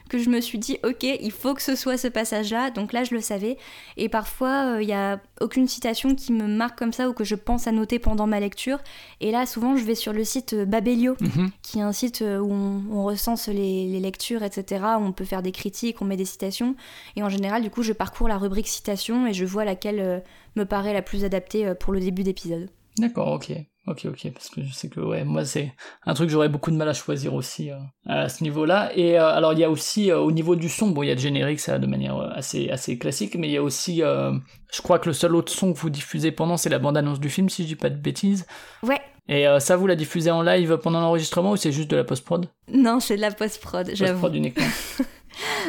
[0.08, 2.92] que je me suis dit ok il faut que ce soit ce passage là donc
[2.92, 3.56] là je le savais
[3.96, 7.24] et parfois euh, il y a aucune citation qui me marque comme ça ou que
[7.24, 8.78] je pense à noter pendant ma lecture
[9.20, 11.50] et là souvent je vais sur le site euh, Babelio Mhm.
[11.62, 15.12] qui est un site euh, où on, on recense les, les lectures, etc., où on
[15.12, 16.74] peut faire des critiques, on met des citations.
[17.16, 20.22] Et en général, du coup, je parcours la rubrique citation et je vois laquelle
[20.56, 22.70] me paraît la plus adaptée pour le début d'épisode.
[22.98, 23.52] D'accord, ok.
[23.86, 25.72] Ok, ok, parce que je sais que ouais, moi c'est
[26.04, 28.90] un truc que j'aurais beaucoup de mal à choisir aussi euh, à ce niveau-là.
[28.94, 31.10] Et euh, alors il y a aussi euh, au niveau du son, bon il y
[31.10, 34.82] a le générique ça de manière assez assez classique, mais il y a aussi, je
[34.82, 37.48] crois que le seul autre son que vous diffusez pendant c'est la bande-annonce du film
[37.48, 38.46] si je dis pas de bêtises.
[38.82, 42.04] Ouais, Et ça vous la diffusez en live pendant l'enregistrement ou c'est juste de la
[42.04, 42.46] post-prod?
[42.70, 44.20] Non, c'est de la post-prod, j'avoue.
[44.20, 44.66] Post-prod uniquement.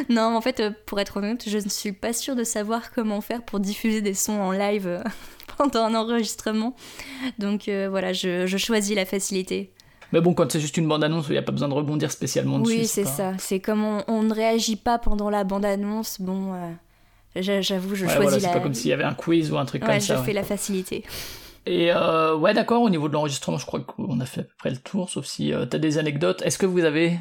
[0.08, 3.44] Non, en fait, pour être honnête, je ne suis pas sûre de savoir comment faire
[3.44, 5.02] pour diffuser des sons en live
[5.70, 6.74] pendant un enregistrement.
[7.38, 9.72] Donc euh, voilà, je, je choisis la facilité.
[10.12, 12.58] Mais bon, quand c'est juste une bande-annonce, il n'y a pas besoin de rebondir spécialement
[12.58, 12.78] dessus.
[12.78, 13.32] Oui, c'est pas- ça.
[13.38, 16.20] C'est comme on, on ne réagit pas pendant la bande-annonce.
[16.20, 16.72] Bon, euh,
[17.36, 18.52] j'a- j'avoue, je Ouais, choisis voilà, c'est la.
[18.54, 20.18] pas comme s'il y avait un quiz ou un truc Ouais, comme je ça.
[20.18, 20.24] ouais.
[20.26, 21.04] fais la facilité.
[21.66, 24.54] Et euh, ouais, d'accord, au niveau de l'enregistrement, je crois qu'on a fait à peu
[24.58, 26.42] près le tour, sauf si euh, t'as des anecdotes.
[26.42, 27.18] Est-ce que vous avez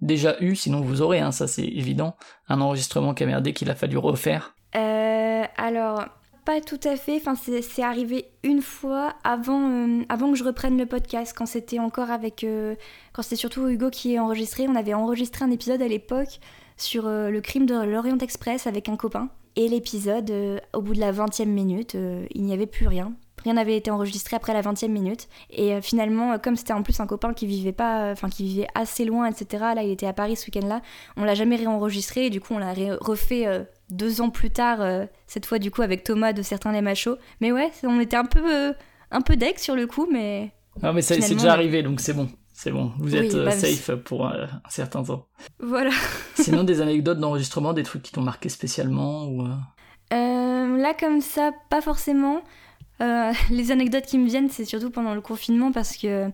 [0.00, 2.16] déjà eu, sinon vous aurez, hein, ça c'est évident,
[2.48, 4.54] un enregistrement qui a merdé qu'il a fallu refaire?
[5.56, 6.04] Alors,
[6.44, 7.16] pas tout à fait.
[7.16, 11.78] Enfin, c'est arrivé une fois avant, euh, avant que je reprenne le podcast, quand c'était
[11.78, 12.44] encore avec.
[12.44, 12.74] euh,
[13.12, 14.66] quand c'était surtout Hugo qui est enregistré.
[14.68, 16.40] On avait enregistré un épisode à l'époque
[16.76, 19.28] sur euh, le crime de l'Orient Express avec un copain.
[19.54, 20.32] Et l'épisode,
[20.72, 23.12] au bout de la 20e minute, il n'y avait plus rien.
[23.44, 25.28] Rien n'avait été enregistré après la 20e minute.
[25.50, 29.04] Et finalement, comme c'était en plus un copain qui vivait pas, enfin qui vivait assez
[29.04, 29.62] loin, etc.
[29.74, 30.80] Là, il était à Paris ce week-end-là.
[31.18, 35.06] On l'a jamais réenregistré et du coup, on l'a refait deux ans plus tard, euh,
[35.26, 37.16] cette fois du coup avec Thomas de certains les machos.
[37.40, 38.72] Mais ouais, on était un peu, euh,
[39.10, 40.52] un peu deck sur le coup, mais
[40.82, 42.28] Non, mais c'est déjà arrivé, donc c'est bon.
[42.54, 45.26] C'est bon, vous êtes euh, bah, safe pour euh, un certain temps.
[45.58, 45.90] voilà.
[46.34, 49.42] Sinon, des anecdotes d'enregistrement, des trucs qui t'ont marqué spécialement ou
[50.10, 52.42] là, comme ça, pas forcément.
[53.50, 56.30] Les anecdotes qui me viennent, c'est surtout pendant le confinement parce que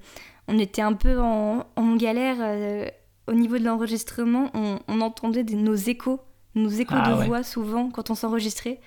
[0.49, 2.90] on était un peu en, en galère
[3.27, 4.51] au niveau de l'enregistrement.
[4.53, 6.21] On, on entendait des- nos échos,
[6.59, 7.27] nos échos Ah, de ouais.
[7.27, 8.81] voix souvent quand on s'enregistrait.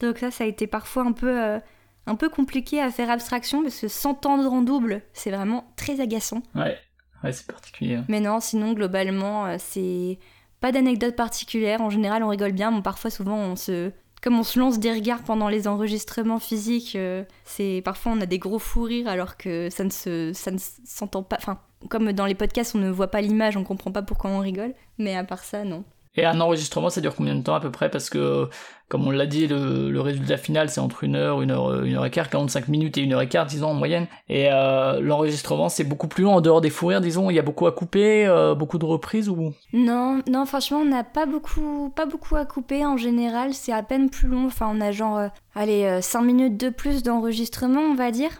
[0.00, 1.58] Donc ça, ça a été parfois un peu, euh,
[2.06, 6.42] un peu compliqué à faire abstraction parce que s'entendre en double, c'est vraiment très agaçant.
[6.54, 6.76] Ouais,
[7.22, 7.96] ouais, c'est particulier.
[7.96, 8.04] hein.
[8.08, 10.18] Mais non, sinon, globalement, euh, c'est
[10.60, 11.80] pas d'anecdote particulière.
[11.80, 13.92] En général, on rigole bien, mais parfois, souvent, on se.
[14.22, 18.26] Comme on se lance des regards pendant les enregistrements physiques, euh, c'est parfois on a
[18.26, 21.36] des gros fous rires alors que ça ne se, ça ne s'entend pas.
[21.38, 24.40] Enfin, comme dans les podcasts, on ne voit pas l'image, on comprend pas pourquoi on
[24.40, 24.74] rigole.
[24.98, 25.84] Mais à part ça, non.
[26.16, 27.88] Et un enregistrement, ça dure combien de temps à peu près?
[27.88, 28.48] Parce que,
[28.88, 32.04] comme on l'a dit, le, résultat final, c'est entre une heure, une heure, une heure
[32.04, 34.08] et quart, 45 minutes et une heure et quart, disons, en moyenne.
[34.28, 37.30] Et euh, l'enregistrement, c'est beaucoup plus long en dehors des fous rires, disons.
[37.30, 39.52] Il y a beaucoup à couper, euh, beaucoup de reprises ou...
[39.72, 43.54] Non, non, franchement, on n'a pas beaucoup, pas beaucoup à couper en général.
[43.54, 44.46] C'est à peine plus long.
[44.46, 48.30] Enfin, on a genre, euh, allez, 5 minutes de plus d'enregistrement, on va dire.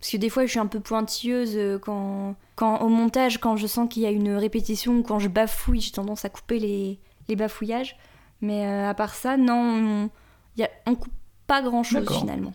[0.00, 3.68] Parce que des fois, je suis un peu pointilleuse quand, quand au montage, quand je
[3.68, 6.98] sens qu'il y a une répétition ou quand je bafouille, j'ai tendance à couper les,
[7.30, 7.96] les bafouillages.
[8.42, 10.10] Mais euh, à part ça, non, on,
[10.56, 11.12] y a, on coupe
[11.46, 12.20] pas grand chose D'accord.
[12.20, 12.52] finalement.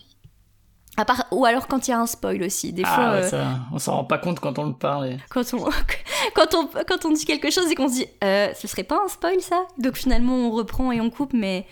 [0.97, 2.71] À part, ou alors quand il y a un spoil aussi.
[2.71, 5.07] Des ah, fois, ouais, euh, ça, on s'en rend pas compte quand on le parle.
[5.07, 5.65] et- quand on,
[6.35, 9.01] quand on, quand on dit quelque chose et qu'on se dit euh, ce serait pas
[9.03, 9.65] un spoil ça?
[9.77, 11.65] Donc finalement on reprend et on coupe, mais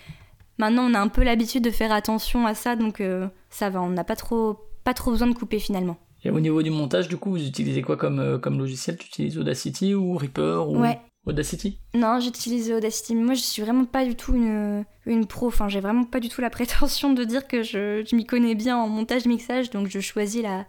[0.58, 3.82] maintenant on a un peu l'habitude de faire attention à ça, donc euh, ça va,
[3.82, 5.98] on n'a pas trop, pas trop besoin de couper finalement.
[6.26, 8.98] Et au niveau du montage, du coup, vous utilisez quoi comme, euh, comme logiciel?
[8.98, 11.00] Tu utilises Audacity ou Reaper ou Ouais.
[11.26, 13.16] Audacity Non, j'utilise Audacity.
[13.16, 15.48] Moi, je suis vraiment pas du tout une, une pro.
[15.48, 18.56] Enfin, j'ai vraiment pas du tout la prétention de dire que je, je m'y connais
[18.56, 20.66] bien en montage-mixage, donc je choisis la,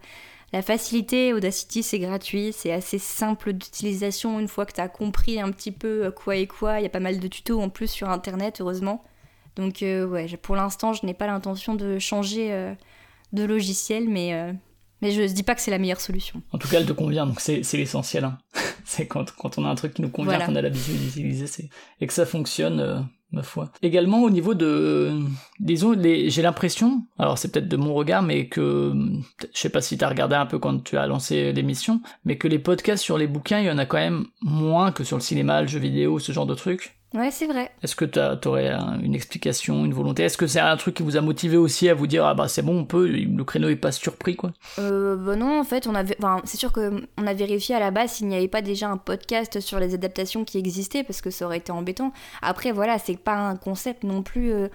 [0.53, 1.33] la facilité.
[1.33, 5.71] Audacity, c'est gratuit, c'est assez simple d'utilisation une fois que tu as compris un petit
[5.71, 6.79] peu quoi et quoi.
[6.79, 9.03] Il y a pas mal de tutos en plus sur internet, heureusement.
[9.57, 12.73] Donc, euh, ouais, pour l'instant, je n'ai pas l'intention de changer euh,
[13.31, 14.51] de logiciel, mais, euh,
[15.01, 16.41] mais je ne dis pas que c'est la meilleure solution.
[16.51, 18.25] En tout cas, elle te convient, donc c'est c'est l'essentiel.
[18.25, 18.37] hein.
[18.87, 20.45] c'est quand, quand on a un truc qui nous convient, Voilà.
[20.45, 21.69] qu'on a l'habitude d'utiliser, c'est-
[22.01, 22.99] et que ça fonctionne, euh,
[23.31, 23.71] ma foi.
[23.81, 25.19] Également, au niveau de...
[25.59, 26.29] Disons, les...
[26.29, 28.93] j'ai l'impression, alors c'est peut-être de mon regard, mais que...
[29.53, 32.47] Je sais pas si t'as regardé un peu quand tu as lancé l'émission, mais que
[32.47, 35.21] les podcasts sur les bouquins, il y en a quand même moins que sur le
[35.21, 36.95] cinéma, le jeu vidéo, ce genre de trucs.
[37.15, 37.71] Ouais, c'est vrai.
[37.81, 40.23] Est-ce que tu aurais une explication, une volonté?
[40.23, 42.47] Est-ce que c'est un truc qui vous a motivé aussi à vous dire ah bah
[42.47, 44.51] c'est bon, on peut, le créneau est pas surpris quoi?
[44.79, 47.79] Euh, bah non, en fait, on avait, enfin, c'est sûr que on a vérifié à
[47.79, 51.21] la base s'il n'y avait pas déjà un podcast sur les adaptations qui existaient parce
[51.21, 52.11] que ça aurait été embêtant.
[52.41, 54.51] Après voilà, c'est pas un concept non plus.
[54.51, 54.67] Euh,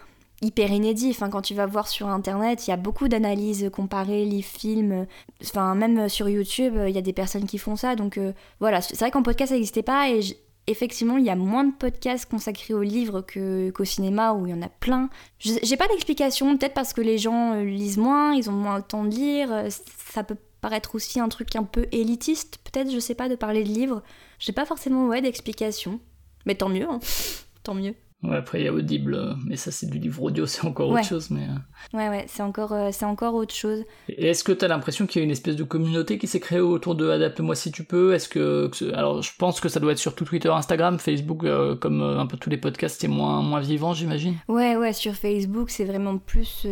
[0.43, 1.11] hyper inédit.
[1.11, 5.07] Enfin, quand tu vas voir sur internet, il y a beaucoup d'analyses comparées, livres, films.
[5.43, 7.95] Enfin, même sur YouTube, il y a des personnes qui font ça.
[7.95, 8.19] Donc
[8.59, 10.23] voilà, c'est vrai qu'en podcast ça n'existait pas et
[10.67, 14.55] effectivement, il y a moins de podcasts consacrés aux livres qu'au cinéma où il y
[14.55, 15.11] en a plein.
[15.39, 18.83] J'ai pas d'explication, peut-être parce que les gens euh, lisent moins, ils ont moins le
[18.83, 19.53] temps de lire.
[19.53, 19.69] Euh,
[20.13, 23.65] ça peut paraître aussi un truc un peu élitiste, peut-être, je sais pas, de parler
[23.65, 24.03] de livres.
[24.39, 26.01] J'ai pas forcément d'explication.
[26.47, 27.01] Mais tant mieux, hein.
[27.63, 27.95] tant mieux.
[28.23, 30.91] Ouais, après il y a Audible, euh, mais ça c'est du livre audio, c'est encore
[30.91, 31.31] autre chose.
[31.31, 31.45] Mais...
[31.45, 31.97] Euh.
[31.97, 33.83] Ouais, ouais, c'est encore, euh, c'est encore autre chose.
[34.09, 36.61] Est-ce que tu as l'impression qu'il y a une espèce de communauté qui s'est créée
[36.61, 38.13] autour de Adapte-moi si tu peux?
[38.13, 41.47] Est-ce que, Alors je pense que ça doit être surtout Twitter, Instagram, Facebook,
[41.81, 45.71] comme un peu tous les podcasts, c'est moins, moins vivant, j'imagine Ouais, ouais, sur Facebook,
[45.71, 46.67] c'est vraiment plus.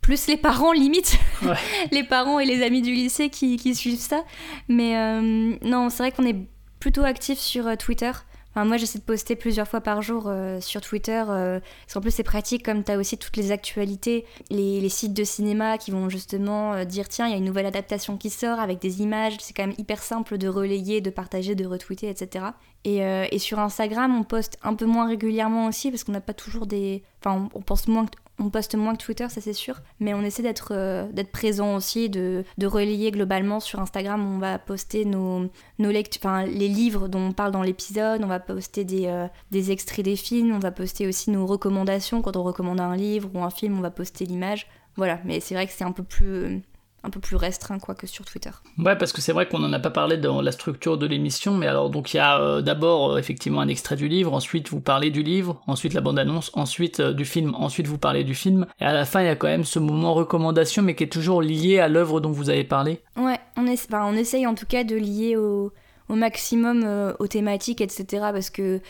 [0.00, 1.18] Plus les parents, limite,
[1.92, 4.24] les parents et les amis du lycée qui, qui suivent ça.
[4.68, 5.20] Mais
[5.62, 6.46] non, c'est vrai qu'on est
[6.80, 8.12] plutôt actif sur Twitter
[8.64, 11.22] moi, j'essaie de poster plusieurs fois par jour euh, sur Twitter.
[11.28, 15.24] Euh, parce qu'en plus, c'est pratique, comme tu aussi toutes les actualités, les, sites de
[15.24, 18.58] cinéma qui vont justement euh, dire tiens, il y a une nouvelle adaptation qui sort
[18.58, 19.36] avec des images.
[19.40, 22.46] C'est quand même hyper simple de relayer, de partager, de retweeter, etc.
[22.84, 26.32] Et, et sur Instagram, on poste un peu moins régulièrement aussi parce qu'on n'a pas
[26.32, 27.02] toujours des.
[27.20, 28.06] Enfin, on, pense moins,
[28.38, 32.08] on poste moins que Twitter, ça c'est sûr, mais on essaie d'être euh, présent aussi,
[32.08, 34.24] de, de, relayer globalement sur Instagram.
[34.24, 38.38] On va poster nos, nos enfin, les livres dont on parle dans l'épisode, on va
[38.38, 42.22] poster des, euh, des extraits des films, on va poster aussi nos recommandations.
[42.22, 44.68] Quand on recommande un livre ou un film, on va poster l'image.
[44.96, 46.62] Voilà, mais c'est vrai que c'est un peu plus
[47.04, 48.50] un peu plus restreint quoi que sur Twitter.
[48.78, 51.54] Ouais, parce que c'est vrai qu'on n'en a pas parlé dans la structure de l'émission,
[51.54, 54.68] mais alors donc il y a euh, d'abord euh, effectivement un extrait du livre, ensuite
[54.68, 58.34] vous parlez du livre, ensuite la bande-annonce, ensuite euh, du film, ensuite vous parlez du
[58.34, 61.04] film, et à la fin il y a quand même ce moment recommandation, mais qui
[61.04, 63.00] est toujours lié à l'œuvre dont vous avez parlé.
[63.16, 65.72] Ouais, on, on essaye en tout cas de lier au,
[66.08, 68.04] au maximum aux thématiques, etc.
[68.32, 68.80] Parce que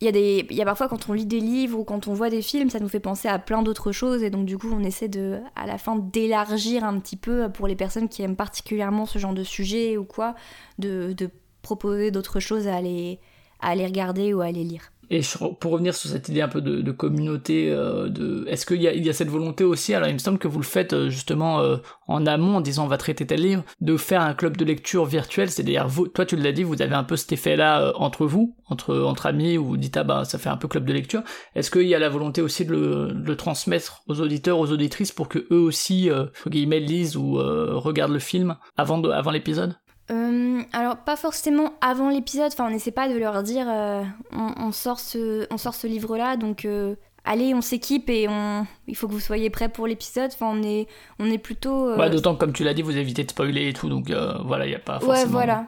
[0.00, 2.70] il y, a parfois quand on lit des livres ou quand on voit des films,
[2.70, 5.40] ça nous fait penser à plein d'autres choses et donc du coup on essaie de,
[5.56, 9.34] à la fin d'élargir un petit peu pour les personnes qui aiment particulièrement ce genre
[9.34, 10.36] de sujet ou quoi,
[10.78, 11.28] de, de
[11.62, 13.18] proposer d'autres choses à aller,
[13.60, 14.92] à aller regarder ou à aller lire.
[15.10, 15.20] Et
[15.60, 18.94] pour revenir sur cette idée un peu de, communauté, euh, de, est-ce qu'il y a,
[18.94, 21.60] y a cette volonté aussi, alors il me semble que vous le faites euh, justement
[21.60, 21.76] euh,
[22.08, 25.06] en amont, en disant on va traiter tel livre, de faire un club de lecture
[25.06, 28.56] virtuel, c'est-à-dire vous, toi tu l'as dit, vous avez un peu cet effet-là entre vous,
[28.68, 31.22] entre, entre amis, où vous dites ah bah ça fait un peu club de lecture.
[31.54, 34.70] Est-ce qu'il y a la volonté aussi de le, de le, transmettre aux auditeurs, aux
[34.72, 39.30] auditrices pour que eux aussi, euh, guillemets, lisent ou regardent le film avant, de, avant
[39.30, 39.74] l'épisode?
[40.10, 44.72] Euh, alors pas forcément avant l'épisode, enfin on n'essaie pas de leur dire euh, on,
[44.72, 46.94] sort ce, on sort ce livre-là, donc euh,
[47.24, 50.62] allez on s'équipe et on, il faut que vous soyez prêts pour l'épisode, enfin on
[50.62, 50.86] est,
[51.18, 51.94] on est plutôt...
[51.94, 54.10] Ouais, d'autant que comme tu l'as dit, vous évitez de spoiler et tout, donc
[54.44, 55.12] voilà, il n'y a pas forcément...
[55.12, 55.66] Ouais, voilà.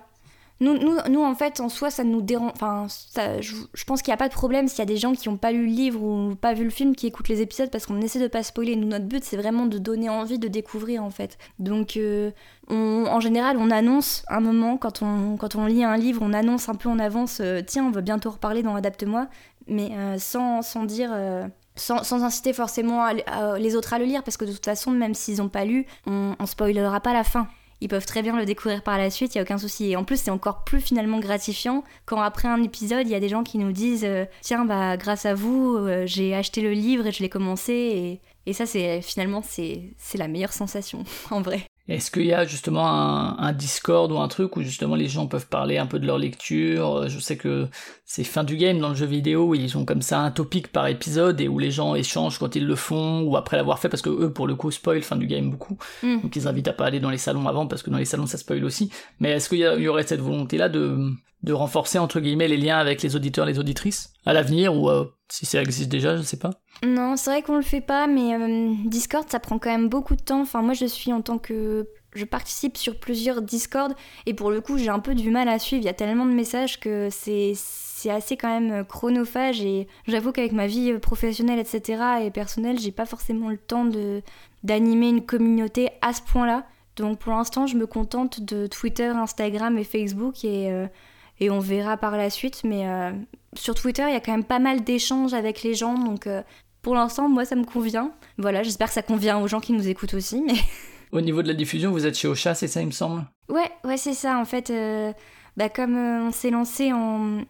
[0.63, 2.53] Nous, nous, nous, en fait, en soi, ça nous dérange.
[2.53, 2.87] Enfin,
[3.41, 5.39] je, pense qu'il n'y a pas de problème s'il y a des gens qui n'ont
[5.39, 7.99] pas lu le livre ou pas vu le film qui écoutent les épisodes parce qu'on
[8.03, 8.77] essaie de pas spoiler.
[8.77, 11.39] Nous, notre but, c'est vraiment de donner envie de découvrir, en fait.
[11.59, 12.31] Donc, euh,
[12.69, 16.69] en général, on annonce un moment, quand on, quand on lit un livre, on annonce
[16.69, 19.29] un peu en avance euh, tiens, on va bientôt reparler dans Adapte-moi,
[19.67, 21.11] mais euh, sans, sans, dire.
[21.77, 23.07] Sans, sans, inciter forcément
[23.57, 25.87] les autres à le lire, parce que de toute façon, même s'ils n'ont pas lu,
[26.07, 27.49] on, on spoilera pas la fin
[27.81, 29.91] ils peuvent très bien le découvrir par la suite, il n'y a aucun souci.
[29.91, 33.21] Et en plus, c'est encore plus finalement gratifiant quand après un épisode, il y a
[33.21, 36.73] des gens qui nous disent euh, Tiens, bah, grâce à vous, euh, j'ai acheté le
[36.73, 38.21] livre et je l'ai commencé.
[38.47, 41.63] Et, ça, c'est finalement, c'est la meilleure sensation, en vrai.
[41.91, 45.49] Est-ce qu'il y a justement un, Discord ou un truc où justement les gens peuvent
[45.49, 47.09] parler un peu de leur lecture?
[47.09, 47.67] Je sais que
[48.05, 50.69] c'est fin du game dans le jeu vidéo où ils ont comme ça un topic
[50.69, 53.89] par épisode et où les gens échangent quand ils le font ou après l'avoir fait
[53.89, 55.79] parce que eux pour le coup spoil fin du game beaucoup.
[56.05, 56.21] Mm.
[56.23, 58.27] Donc ils invitent à pas aller dans les salons avant parce que dans les salons
[58.27, 58.93] ça spoil aussi.
[59.19, 60.97] Mais est-ce qu'il y, aurait cette volonté là de,
[61.43, 65.07] de renforcer entre guillemets les liens avec les auditeurs les auditrices à l'avenir ou euh,
[65.31, 66.51] si ça existe déjà, je sais pas.
[66.85, 70.17] Non, c'est vrai qu'on le fait pas, mais euh, Discord, ça prend quand même beaucoup
[70.17, 70.43] de temps.
[70.43, 71.89] Enfin, moi, je suis en tant que.
[72.15, 73.95] Je participe sur plusieurs Discord,
[74.27, 75.83] et pour le coup, j'ai un peu du mal à suivre.
[75.83, 77.53] Il y a tellement de messages que c'est.
[77.55, 82.93] C'est assez quand même chronophage et j'avoue qu'avec ma vie professionnelle etc et personnelle j'ai
[82.93, 84.23] pas forcément le temps de
[84.65, 86.65] d'animer une communauté à ce point-là
[86.97, 90.87] donc pour l'instant je me contente de Twitter, Instagram et Facebook et euh,
[91.41, 92.63] et on verra par la suite.
[92.65, 93.11] Mais euh,
[93.55, 96.43] sur Twitter, il y a quand même pas mal d'échanges avec les gens, donc euh,
[96.83, 98.13] pour l'instant, moi, ça me convient.
[98.39, 100.43] Voilà, j'espère que ça convient aux gens qui nous écoutent aussi.
[100.47, 100.55] Mais
[101.13, 103.25] au niveau de la diffusion, vous êtes chez Ocha, c'est ça, il me semble?
[103.49, 104.39] Ouais, ouais, c'est ça.
[104.39, 105.13] En fait, euh,
[105.57, 107.41] bah, comme on s'est lancé en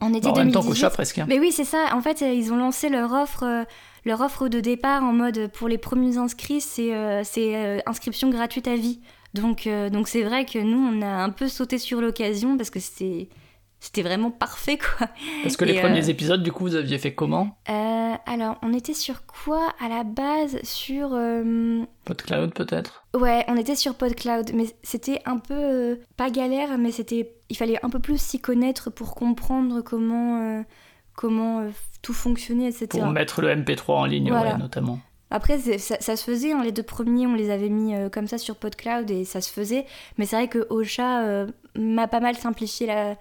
[0.00, 0.68] En été Bah, en même temps 2018.
[0.68, 1.18] qu'au chat presque.
[1.18, 1.26] hein.
[1.28, 1.86] Mais oui, c'est ça.
[1.92, 3.66] En fait, ils ont lancé leur offre,
[4.06, 8.30] leur offre de départ en mode pour les premiers inscrits, c'est euh, c'est, euh, inscription
[8.30, 9.00] gratuite à vie.
[9.34, 12.70] Donc euh, donc c'est vrai que nous, on a un peu sauté sur l'occasion parce
[12.70, 13.28] que c'était
[13.80, 15.08] c'était vraiment parfait quoi.
[15.42, 17.56] Parce que les Et, premiers euh, épisodes, du coup, vous aviez fait comment?
[17.68, 20.58] Euh, alors, on était sur quoi à la base?
[20.62, 23.04] Sur euh, PodCloud peut-être?
[23.14, 27.56] Ouais, on était sur PodCloud, mais c'était un peu euh, pas galère, mais c'était il
[27.56, 30.62] fallait un peu plus s'y connaître pour comprendre comment euh,
[31.14, 31.70] comment euh,
[32.02, 32.86] tout fonctionnait, etc.
[32.90, 34.52] Pour mettre le MP3 en ligne, Voilà.
[34.52, 34.98] ouais, notamment.
[35.32, 38.26] Après, ça, ça se faisait, hein, les deux premiers, on les avait mis euh, comme
[38.26, 39.86] ça sur PodCloud et ça se faisait.
[40.18, 43.16] Mais c'est vrai que Ocha euh, m'a pas mal simplifié la-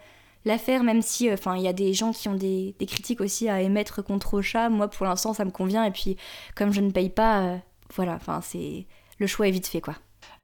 [0.46, 3.50] l'affaire, même si enfin il y a des gens qui ont des, des critiques aussi
[3.50, 4.70] à émettre contre Ocha.
[4.70, 5.84] Moi, pour l'instant, ça me convient.
[5.84, 6.18] Et puis,
[6.56, 7.58] comme je ne paye pas, euh,
[7.96, 8.86] voilà, enfin, c'est
[9.18, 9.96] le choix est vite fait, quoi.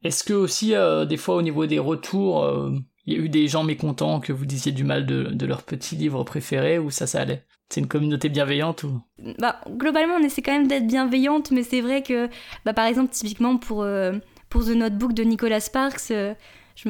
[0.03, 2.71] Est-ce que aussi, euh, des fois, au niveau des retours, euh,
[3.05, 5.63] il y a eu des gens mécontents que vous disiez du mal de, de leur
[5.63, 7.45] petit livre préféré ou ça, ça allait?
[7.69, 9.01] C'est une communauté bienveillante ou?
[9.39, 12.29] Bah, globalement, on essaie quand même d'être bienveillante, mais c'est vrai que,
[12.65, 14.13] bah, par exemple, typiquement pour, euh,
[14.49, 16.11] pour The Notebook de Nicolas Sparks,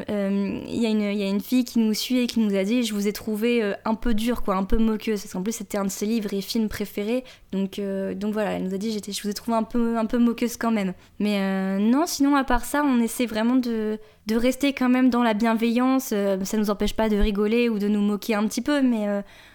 [0.10, 2.40] euh, il y, a une- il y a une fille qui nous suit et qui
[2.40, 5.22] nous a dit Je vous ai trouvé euh, un peu dur, quoi, un peu moqueuse.
[5.22, 7.24] Parce qu'en plus, c'était un de ses livres et films préférés.
[7.52, 9.98] Donc, euh, donc voilà, elle nous a dit j'étais, Je vous ai trouvé un peu,
[9.98, 10.94] un peu moqueuse quand même.
[11.20, 15.24] Mais non, sinon, à part ça, on essaie vraiment de, de rester quand même dans
[15.24, 16.06] la bienveillance.
[16.44, 19.08] Ça nous empêche pas de rigoler ou de nous moquer un petit peu, mais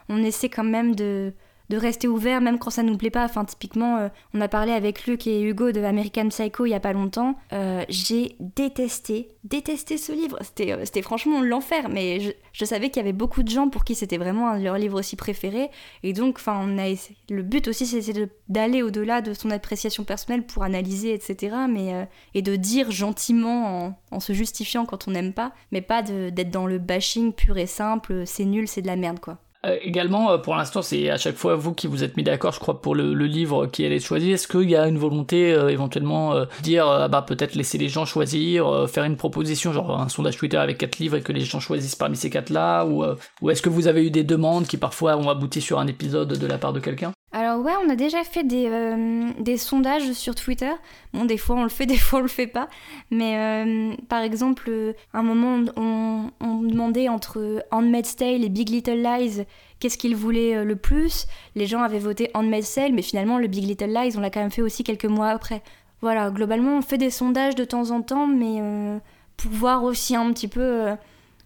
[0.09, 1.33] on essaie quand même de
[1.71, 3.25] de rester ouvert même quand ça nous plaît pas.
[3.25, 6.75] Enfin, typiquement, euh, on a parlé avec Luc et Hugo de American Psycho il y
[6.75, 7.37] a pas longtemps.
[7.53, 10.37] Euh, j'ai détesté, détesté ce livre.
[10.43, 11.89] C'était, euh, c'était franchement l'enfer.
[11.89, 14.65] Mais je, savais qu'il y avait beaucoup de gens pour qui c'était vraiment un de
[14.65, 15.71] leurs livres aussi préférés.
[16.03, 16.89] Et donc, enfin, on a
[17.31, 21.55] le but aussi, c'est de- d'aller au-delà de son appréciation personnelle pour analyser, etc.
[21.69, 26.03] Mais et de dire gentiment en, en se justifiant quand on n'aime pas, mais pas
[26.03, 28.25] d'être dans le bashing pur et simple.
[28.27, 29.39] C'est nul, c'est de la merde, quoi.
[29.67, 32.53] Euh, également, euh, pour l'instant, c'est à chaque fois vous qui vous êtes mis d'accord,
[32.53, 34.31] je crois, pour le, le livre qui allait être choisi.
[34.31, 37.77] Est-ce qu'il y a une volonté euh, éventuellement euh, dire, euh, ah bah peut-être laisser
[37.77, 41.23] les gens choisir, euh, faire une proposition, genre un sondage Twitter avec quatre livres et
[41.23, 43.05] que les gens choisissent parmi ces quatre-là, ou,
[43.43, 46.39] ou est-ce que vous avez eu des demandes qui parfois ont abouti sur un épisode
[46.39, 47.13] de la part de quelqu'un?
[47.33, 50.73] Alors ouais, on a déjà fait des, euh, des sondages sur Twitter.
[51.13, 52.69] Bon, des fois on le fait, des fois on le fait pas.
[53.11, 58.49] Mais euh, par exemple, euh, à un moment, on, on demandait entre Handmaid's Tale et
[58.49, 59.45] Big Little Lies
[59.81, 61.27] qu'est-ce qu'ils voulaient euh, le plus.
[61.57, 64.41] Les gens avaient voté Handmaid's Tale, mais finalement le Big Little Lies, on l'a quand
[64.41, 65.63] même fait aussi quelques mois après.
[66.03, 68.99] Voilà, globalement, on fait des sondages de temps en temps, mais euh,
[69.37, 70.95] pour voir aussi un petit peu...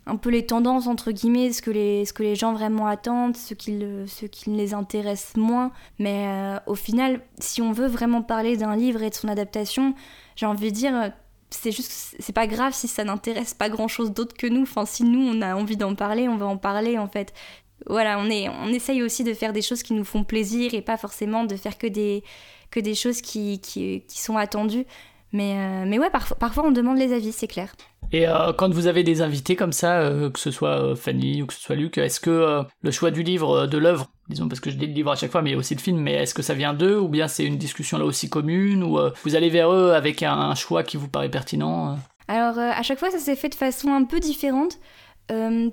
[0.06, 3.36] un peu les tendances entre guillemets, ce que les, ce que les gens vraiment attendent,
[3.36, 5.72] ce qui, le- ce qui les intéresse moins.
[5.98, 9.94] Mais euh, au final, si on veut vraiment parler d'un livre et de son adaptation,
[10.36, 11.12] j'ai envie de dire,
[11.50, 14.62] c'est juste, c'est pas grave si ça n'intéresse pas grand chose d'autre que nous.
[14.62, 17.32] Enfin, si nous on a envie d'en parler, on va en parler en fait.
[17.86, 20.82] Voilà, on, est, on essaye aussi de faire des choses qui nous font plaisir et
[20.82, 22.24] pas forcément de faire que des,
[22.70, 24.86] que des choses qui, qui, qui sont attendues.
[25.32, 27.74] Mais, euh, mais ouais, parfois on demande les avis, c'est clair.
[28.12, 31.42] Et euh, quand vous avez des invités comme ça, euh, que ce soit euh, Fanny
[31.42, 34.60] ou que ce soit Luc, est-ce que le choix du livre, de l'œuvre, disons parce
[34.60, 36.42] que je dis le livre à chaque fois, mais aussi le film, mais est-ce que
[36.42, 39.72] ça vient d'eux ou bien c'est une discussion là aussi commune ou vous allez vers
[39.72, 43.48] eux avec un, choix qui vous paraît pertinent Alors, à chaque fois, ça s'est fait
[43.48, 44.78] de façon un peu différente.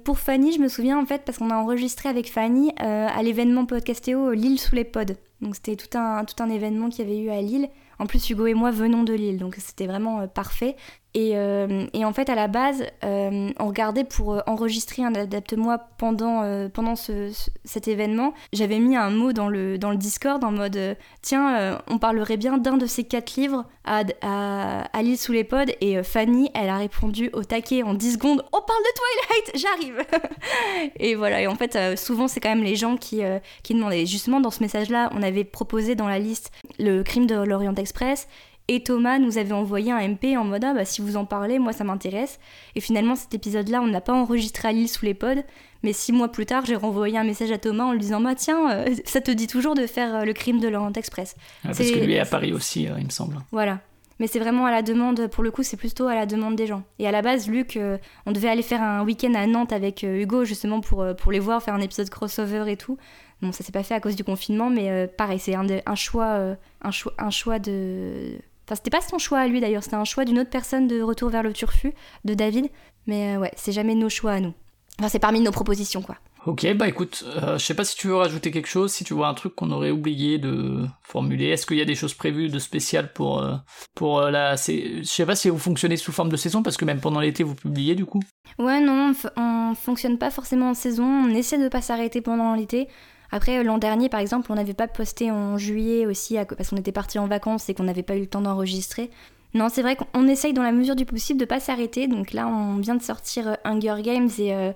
[0.04, 3.66] Pour Fanny, je me souviens en fait, parce qu'on a enregistré avec Fanny à l'événement
[3.66, 5.14] Podcastéo Lille sous les pods.
[5.42, 7.70] Donc, c'était tout un, tout un événement qu'il y avait eu à Lille.
[8.00, 10.76] En plus, Hugo et moi venons de Lille, donc c'était vraiment euh, parfait.
[11.14, 15.78] Et, euh, et en fait, à la base, euh, on regardait pour enregistrer un adapte-moi
[15.98, 18.34] pendant, pendant ce, ce- cet événement.
[18.54, 22.58] J'avais mis un mot dans le, dans le Discord en mode Tiens, on parlerait bien
[22.58, 25.66] d'un de ces quatre livres à, à, Lille sous les pods.
[25.82, 30.06] Et Fanny, elle a répondu au taquet en 10 secondes On parle de Twilight, j'arrive
[30.96, 33.20] Et voilà, et en fait, souvent, c'est quand même les gens qui,
[33.64, 34.06] qui demandaient.
[34.06, 38.28] Justement, dans ce message-là, on avait proposé dans la liste le crime de l'Orient Express.
[38.68, 41.60] Et Thomas nous avait envoyé un MP en mode ah bah si vous en parlez,
[41.60, 42.40] moi ça m'intéresse.
[42.76, 45.44] Et finalement cet épisode-là, on n'a pas enregistré à Lille sous les pods,
[45.84, 48.36] mais six mois plus tard, j'ai renvoyé un message à Thomas en lui disant bah
[48.36, 51.36] tiens, euh, ça te dit toujours de faire euh, le crime de l'Orient Express.
[51.64, 53.38] Ah, Parce que lui est à Paris aussi, euh, il me semble.
[53.52, 53.80] Voilà.
[54.20, 56.68] Mais c'est vraiment à la demande, pour le coup, c'est plutôt à la demande des
[56.68, 56.84] gens.
[57.00, 57.80] Et à la base, Luc,
[58.28, 61.64] on devait aller faire un week-end à Nantes avec Hugo, justement, pour, pour les voir,
[61.64, 63.00] faire un épisode crossover et tout.
[63.42, 65.82] Bon, ça s'est pas fait à cause du confinement, mais euh, pareil, c'est un, de-
[65.86, 68.38] un, choix, euh, un, choix, un choix de.
[68.68, 71.02] Enfin, c'était pas son choix à lui d'ailleurs, c'était un choix d'une autre personne de
[71.02, 72.70] Retour vers le Turfu, de David.
[73.08, 74.54] Mais euh, ouais, c'est jamais nos choix à nous.
[75.00, 76.18] Enfin, c'est parmi nos propositions, quoi.
[76.48, 79.14] Ok, bah écoute, euh, je sais pas si tu veux rajouter quelque chose, si tu
[79.14, 81.50] vois un truc qu'on aurait oublié de formuler.
[81.50, 83.56] Est-ce qu'il y a des choses prévues de spéciales pour euh,
[83.94, 87.00] pour la Je sais pas si vous fonctionnez sous forme de saison parce que même
[87.00, 88.22] pendant l'été vous publiez du coup.
[88.58, 91.06] Ouais, non, on, fonctionne pas forcément en saison.
[91.06, 92.88] On essaie de pas s'arrêter pendant l'été.
[93.32, 96.92] Après, l'an dernier, par exemple, on n'avait pas posté en juillet aussi parce qu'on était
[96.92, 99.10] parti en vacances et qu'on n'avait pas eu le temps d'enregistrer.
[99.54, 102.08] Non, c'est vrai qu'on essaye dans la mesure du possible de pas s'arrêter.
[102.08, 104.74] Donc là, on vient de sortir Hunger Games et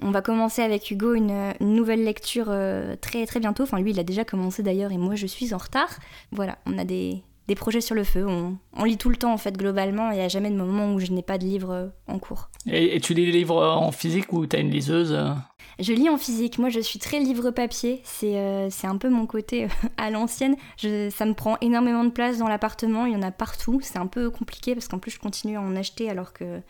[0.00, 3.64] on va commencer avec Hugo une, nouvelle lecture euh, très très bientôt.
[3.64, 5.90] Enfin, lui, il a déjà commencé d'ailleurs et moi, je suis en retard.
[6.30, 7.22] Voilà, on a des,
[7.56, 8.26] projets sur le feu.
[8.26, 10.10] On, lit tout le temps en fait, globalement.
[10.10, 12.48] Il n'y a jamais de moment où je n'ai pas de livre euh, en cours.
[12.66, 15.32] Et, tu lis les livres en physique ou tu as une liseuse euh?
[15.78, 16.58] Je lis en physique.
[16.58, 18.02] Moi, je suis très livre papier.
[18.04, 20.56] C'est un peu mon côté à l'ancienne.
[20.78, 23.06] Ça me prend énormément de place dans l'appartement.
[23.06, 23.80] Il y en a partout.
[23.82, 26.60] C'est un peu compliqué parce qu'en plus, je continue à en acheter alors que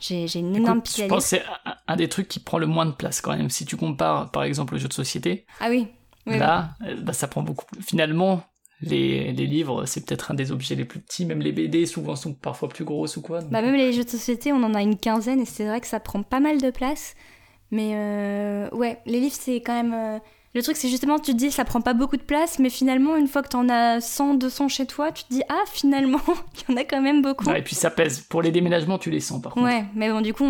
[0.00, 1.42] j'ai une énorme pile Je pense que c'est
[1.86, 3.50] un des trucs qui prend le moins de place quand même.
[3.50, 5.46] Si tu compares par exemple le jeu de société.
[5.60, 5.88] Ah oui.
[6.26, 7.66] là, euh, bah, ça prend beaucoup.
[7.80, 8.42] Finalement,
[8.80, 11.24] les, les livres, c'est peut-être un des objets les plus petits.
[11.24, 13.40] Même les BD souvent sont parfois plus grosses ou quoi.
[13.42, 15.86] Bah, même les jeux de société, on en a une quinzaine et c'est vrai que
[15.86, 17.14] ça prend pas mal de place.
[17.70, 19.94] Mais euh, ouais, les livres, c'est quand même.
[19.94, 20.18] Euh,
[20.54, 23.16] le truc, c'est justement, tu te dis, ça prend pas beaucoup de place, mais finalement,
[23.16, 26.20] une fois que t'en as 100, 200 chez toi, tu te dis, ah, finalement,
[26.68, 27.50] il y en a quand même beaucoup.
[27.50, 28.20] et puis ça pèse.
[28.20, 29.66] Pour les déménagements, tu les sens par contre.
[29.66, 30.46] Ouais, mais bon, du coup,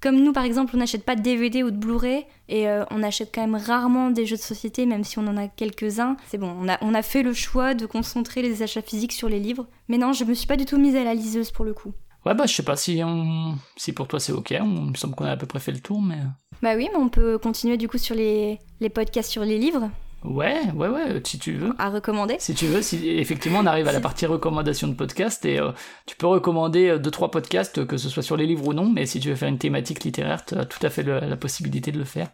[0.00, 3.02] comme nous, par exemple, on n'achète pas de DVD ou de Blu-ray, et euh, on
[3.02, 6.16] achète quand même rarement des jeux de société, même si on en a quelques-uns.
[6.28, 9.28] C'est bon, on a, on a fait le choix de concentrer les achats physiques sur
[9.28, 9.66] les livres.
[9.88, 11.92] Mais non, je me suis pas du tout mise à la liseuse pour le coup.
[12.24, 13.56] Ouais, bah, je sais pas si, on...
[13.76, 14.54] si pour toi c'est ok.
[14.60, 14.84] On...
[14.86, 16.18] Il me semble qu'on a à peu près fait le tour, mais.
[16.62, 19.90] Bah oui, mais on peut continuer du coup sur les, les podcasts sur les livres.
[20.24, 21.74] Ouais, ouais, ouais, si tu veux.
[21.78, 25.44] À recommander Si tu veux, si effectivement on arrive à la partie recommandation de podcast
[25.44, 25.72] et euh,
[26.06, 28.88] tu peux recommander euh, deux trois podcasts, que ce soit sur les livres ou non,
[28.88, 31.90] mais si tu veux faire une thématique littéraire, tu as tout à fait la possibilité
[31.90, 32.28] de le faire.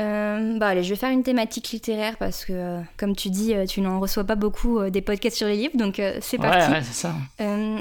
[0.00, 3.80] Euh, bah allez, je vais faire une thématique littéraire parce que, comme tu dis, tu
[3.80, 6.70] n'en reçois pas beaucoup des podcasts sur les livres, donc c'est parti.
[6.70, 7.14] Ouais, ouais c'est ça.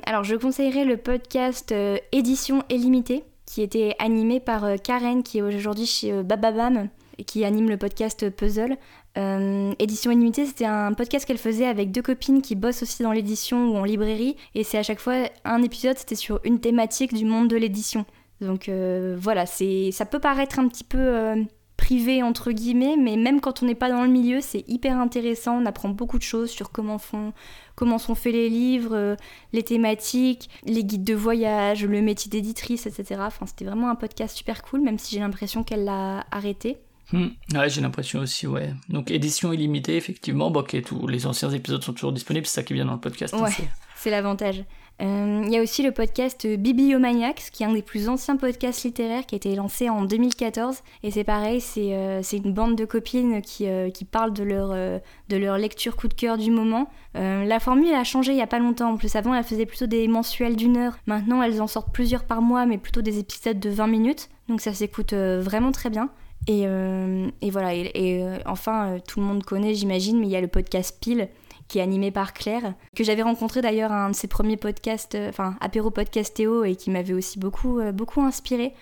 [0.06, 1.74] alors je conseillerais le podcast
[2.12, 7.70] Édition illimitée qui était animé par Karen, qui est aujourd'hui chez Bababam et qui anime
[7.70, 8.78] le podcast Puzzle.
[9.18, 13.12] Euh, édition Illimitée, c'était un podcast qu'elle faisait avec deux copines qui bossent aussi dans
[13.12, 14.36] l'édition ou en librairie.
[14.56, 18.06] Et c'est à chaque fois un épisode, c'était sur une thématique du monde de l'édition.
[18.42, 21.44] Donc euh, voilà, c'est, ça peut paraître un petit peu euh,
[21.78, 25.62] privé entre guillemets, mais même quand on n'est pas dans le milieu, c'est hyper intéressant.
[25.62, 27.34] On apprend beaucoup de choses sur comment font,
[27.76, 29.16] comment sont faits les livres,
[29.54, 33.22] les thématiques, les guides de voyage, le métier d'éditrice, etc.
[33.28, 36.80] Enfin, c'était vraiment un podcast super cool, même si j'ai l'impression qu'elle l'a arrêté.
[37.12, 37.28] Hmm.
[37.54, 38.74] Ouais, j'ai l'impression aussi, ouais.
[38.90, 40.50] Donc édition illimitée, effectivement.
[40.50, 43.00] Bon, ok, tous les anciens épisodes sont toujours disponibles, c'est ça qui vient dans le
[43.00, 43.34] podcast.
[43.34, 43.52] Hein, ouais,
[43.96, 44.64] c'est l'avantage.
[45.02, 48.84] Euh, il y a aussi le podcast Bibliomaniacs, qui est un des plus anciens podcasts
[48.84, 50.78] littéraires qui a été lancé en 2014.
[51.02, 54.70] Et c'est pareil, c'est euh, une bande de copines qui, euh, qui parlent de leur,
[54.70, 56.90] de leur lecture coup de cœur du moment.
[57.16, 58.92] la formule a changé il n'y a pas longtemps.
[58.92, 60.98] En plus, avant, elles faisaient plutôt des mensuels d'une heure.
[61.08, 64.30] Maintenant, elles en sortent plusieurs par mois, mais plutôt des épisodes de 20 minutes.
[64.48, 66.10] Donc ça s'écoute vraiment très bien.
[66.48, 70.32] Et, euh, et voilà, et, euh, enfin, euh, tout le monde connaît, j'imagine, mais il
[70.32, 71.30] y a le podcast Pile,
[71.68, 75.18] qui est animé par Claire, que j'avais rencontré d'ailleurs à un de ses premiers podcasts,
[75.30, 78.74] enfin, apéro podcastéo, et qui m'avait aussi beaucoup, beaucoup inspiré.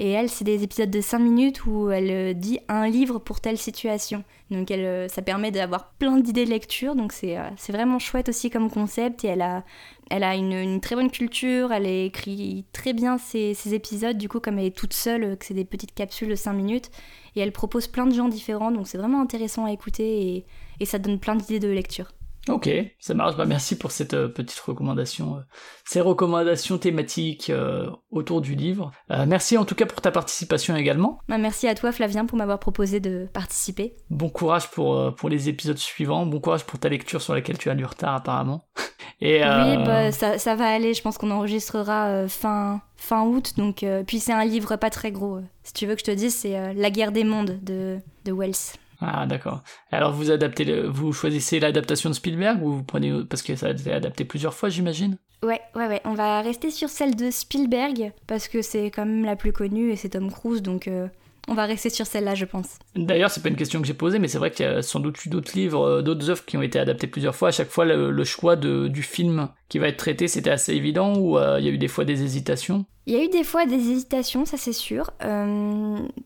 [0.00, 3.58] Et elle, c'est des épisodes de 5 minutes où elle dit un livre pour telle
[3.58, 4.22] situation.
[4.50, 7.36] Donc elle, ça permet d'avoir plein d'idées de lecture, donc c'est
[7.68, 9.64] vraiment chouette aussi comme concept, et elle a
[10.10, 14.58] elle a une, très bonne culture, elle écrit très bien ses, épisodes, du coup comme
[14.58, 16.90] elle est toute seule, que c'est des petites capsules de 5 minutes,
[17.36, 20.46] et elle propose plein de gens différents, donc c'est vraiment intéressant à écouter et,
[20.80, 22.12] et ça donne plein d'idées de lecture.
[22.48, 23.36] Ok, ça marche.
[23.36, 25.40] Bah, merci pour cette euh, petite recommandation, euh,
[25.84, 28.90] ces recommandations thématiques euh, autour du livre.
[29.26, 31.18] merci en tout cas pour ta participation également.
[31.28, 33.96] Bah, merci à toi Flavien pour m'avoir proposé de participer.
[34.10, 37.70] Bon courage pour, pour les épisodes suivants, bon courage pour ta lecture sur laquelle tu
[37.70, 38.68] as du retard apparemment.
[39.20, 43.84] Et, oui, bah, ça, ça, va aller, je pense qu'on enregistrera fin, fin août, donc
[44.06, 45.40] puis c'est un livre pas très gros.
[45.64, 48.78] Si tu veux que je te dise, c'est La guerre des mondes de, de Wells.
[49.00, 49.62] Ah d'accord.
[49.92, 53.70] Alors vous adaptez, vous choisissez l'adaptation de Spielberg ou vous prenez parce que ça a
[53.70, 55.18] été adapté plusieurs fois, j'imagine?
[55.42, 56.00] Ouais, ouais, ouais.
[56.04, 59.92] On va rester sur celle de Spielberg parce que c'est quand même la plus connue
[59.92, 61.06] et c'est Tom Cruise, donc euh,
[61.46, 62.78] on va rester sur celle-là, je pense.
[62.96, 64.98] D'ailleurs, c'est pas une question que j'ai posée, mais c'est vrai qu'il y a sans
[64.98, 67.48] doute eu d'autres livres, euh, d'autres œuvres qui ont été adaptées plusieurs fois.
[67.48, 71.16] À chaque fois, le, choix de, du film qui va être traité, c'était assez évident
[71.16, 72.84] ou euh, il y a eu des fois des hésitations?
[73.06, 75.12] Il y a eu des fois des hésitations, ça c'est sûr.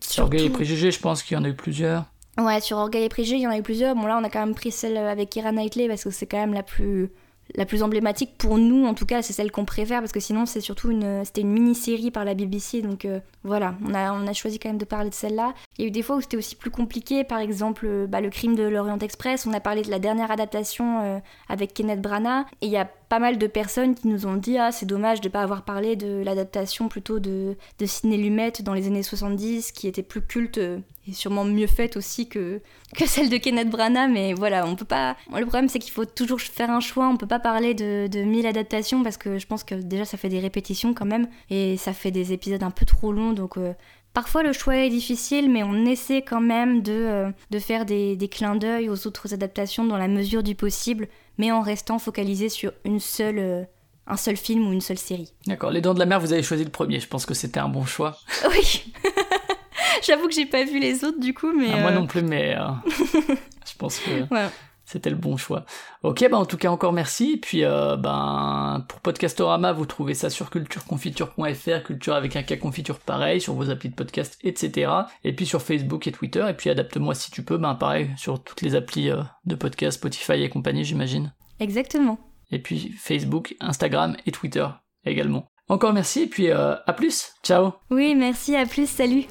[0.01, 2.05] Sur Orgueil et Préjugés, je pense qu'il y en a eu plusieurs.
[2.37, 3.95] Ouais, sur Orgueil et Préjugés, il y en a eu plusieurs.
[3.95, 6.39] Bon, là, on a quand même pris celle avec Kira Knightley parce que c'est quand
[6.39, 7.11] même la plus
[7.55, 10.45] la plus emblématique pour nous, en tout cas, c'est celle qu'on préfère parce que sinon
[10.45, 14.57] c'est surtout une, c'était une mini-série par la BBC, donc euh, voilà, on a, choisi
[14.57, 15.53] quand même de parler de celle-là.
[15.77, 18.21] Il y a eu des fois où c'était aussi plus compliqué, par exemple euh, bah,
[18.21, 19.45] le crime de l'Orient Express.
[19.45, 21.19] On a parlé de la dernière adaptation euh,
[21.49, 24.57] avec Kenneth Branagh et il y a pas mal de personnes qui nous ont dit
[24.57, 28.73] ah c'est dommage de pas avoir parlé de l'adaptation plutôt de, de Sidney Lumet dans
[28.73, 32.59] les années 70 qui était plus culte et sûrement mieux faite aussi que,
[32.97, 36.05] que celle de Kenneth Branagh mais voilà on peut pas le problème c'est qu'il faut
[36.05, 39.45] toujours faire un choix on peut pas parler de, de mille adaptations parce que je
[39.45, 42.71] pense que déjà ça fait des répétitions quand même et ça fait des épisodes un
[42.71, 43.73] peu trop longs donc euh,
[44.13, 48.15] Parfois le choix est difficile, mais on essaie quand même de, euh, de faire des,
[48.15, 51.07] des clins d'œil aux autres adaptations dans la mesure du possible,
[51.39, 53.63] mais en restant focalisé sur une seule, euh,
[54.05, 55.33] un seul film ou une seule série.
[55.47, 57.59] D'accord, Les Dents de la Mer, vous avez choisi le premier, je pense que c'était
[57.59, 58.17] un bon choix.
[58.49, 58.93] Oui
[60.03, 61.71] J'avoue que j'ai pas vu les autres du coup, mais.
[61.73, 62.55] Ah, moi euh, non plus, mais
[63.65, 64.47] je pense que Ouais.
[64.93, 65.65] C'était le bon choix.
[66.03, 67.33] Ok, bah en tout cas encore merci.
[67.33, 72.57] Et puis euh, ben pour Podcastorama, vous trouvez ça sur cultureconfiture.fr, culture avec un cas
[72.57, 74.91] confiture pareil, sur vos applis de podcast, etc.
[75.23, 76.45] Et puis sur Facebook et Twitter.
[76.47, 79.97] Et puis adapte-moi si tu peux, ben pareil sur toutes les applis euh, de podcast,
[79.97, 81.33] Spotify et compagnie, j'imagine.
[81.59, 82.19] Exactement.
[82.51, 84.67] Et puis Facebook, Instagram et Twitter
[85.05, 85.47] également.
[85.69, 87.33] Encore merci et puis euh, à plus.
[87.43, 87.71] Ciao.
[87.89, 89.25] Oui, merci, à plus, salut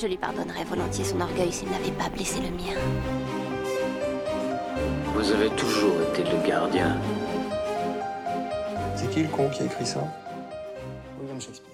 [0.00, 3.23] Je lui pardonnerais volontiers son orgueil s'il n'avait pas blessé le mien.
[5.14, 6.96] Vous avez toujours été le gardien.
[8.96, 10.00] C'est qui le con qui a écrit ça?
[11.20, 11.73] William Shakespeare.